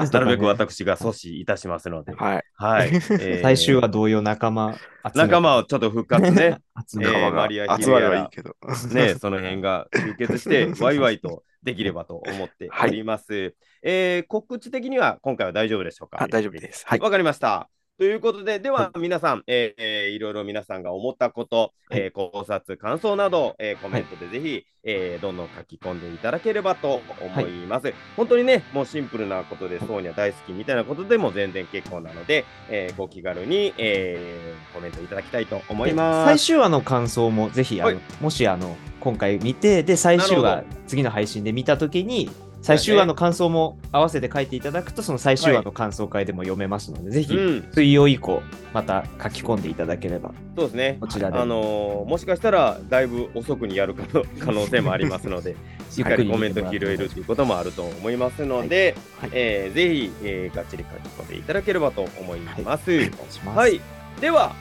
[0.00, 2.44] なるべく私が阻止いたしますので、はい。
[2.56, 2.88] はい。
[3.20, 4.76] えー最終話同様仲間
[5.14, 8.56] 仲間をちょっと復活ね、 集まれヒルやらばいいけど。
[8.94, 13.54] ね、その辺が集結して、 ワイワイとできればと思っております。
[13.82, 16.22] えー告知的には今回は大丈夫でしょうか？
[16.22, 16.84] あ、大丈夫です。
[16.86, 17.00] はい。
[17.00, 17.68] わかりました。
[17.98, 27.92] ということで、では皆さん、えーえーいろいろ皆さんが思ったこと、えー考察、感想など、えーコメントでぜひ、えーどんどん書き込んでいただければと思います。
[28.16, 36.26] 本当にね、もうシンプルなことで、ソーニャ大好きみたいなことでも全然結構なので、えーご気軽に、えーコメントいただきたいと思います。
[36.26, 38.00] 最終話の感想もぜひあの、はい。
[38.20, 42.30] もしあの今回見てで最終な話次の配信で見たときに
[42.62, 48.40] 最終話の感想も合わせて書いていただくと、その最終話の感想会でも読めますので、ぜひ、うん、水曜以降、
[48.72, 50.96] また書き込んでいただければ、そうですね。
[51.00, 51.38] こちらで。
[51.38, 55.56] あのーもしかしたらだいぶ遅くにやる可能性もありますので、
[55.90, 59.30] しっかりコメント拾えるということもあると思いますので、はい。
[59.32, 62.92] えーぜひ、えー、がっちり書き込んでいただければと思います。
[62.92, 63.58] お願いします。
[63.58, 63.80] はい、
[64.20, 64.54] では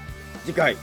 [0.46, 0.76] 次回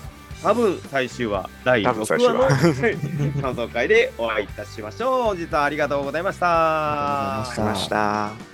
[0.42, 5.22] 多分最終話第多分最6終話話の 感想会でお会いいたしましょう。
[5.24, 7.40] 本日はありがとうございました。
[7.40, 8.47] ありがとうございました。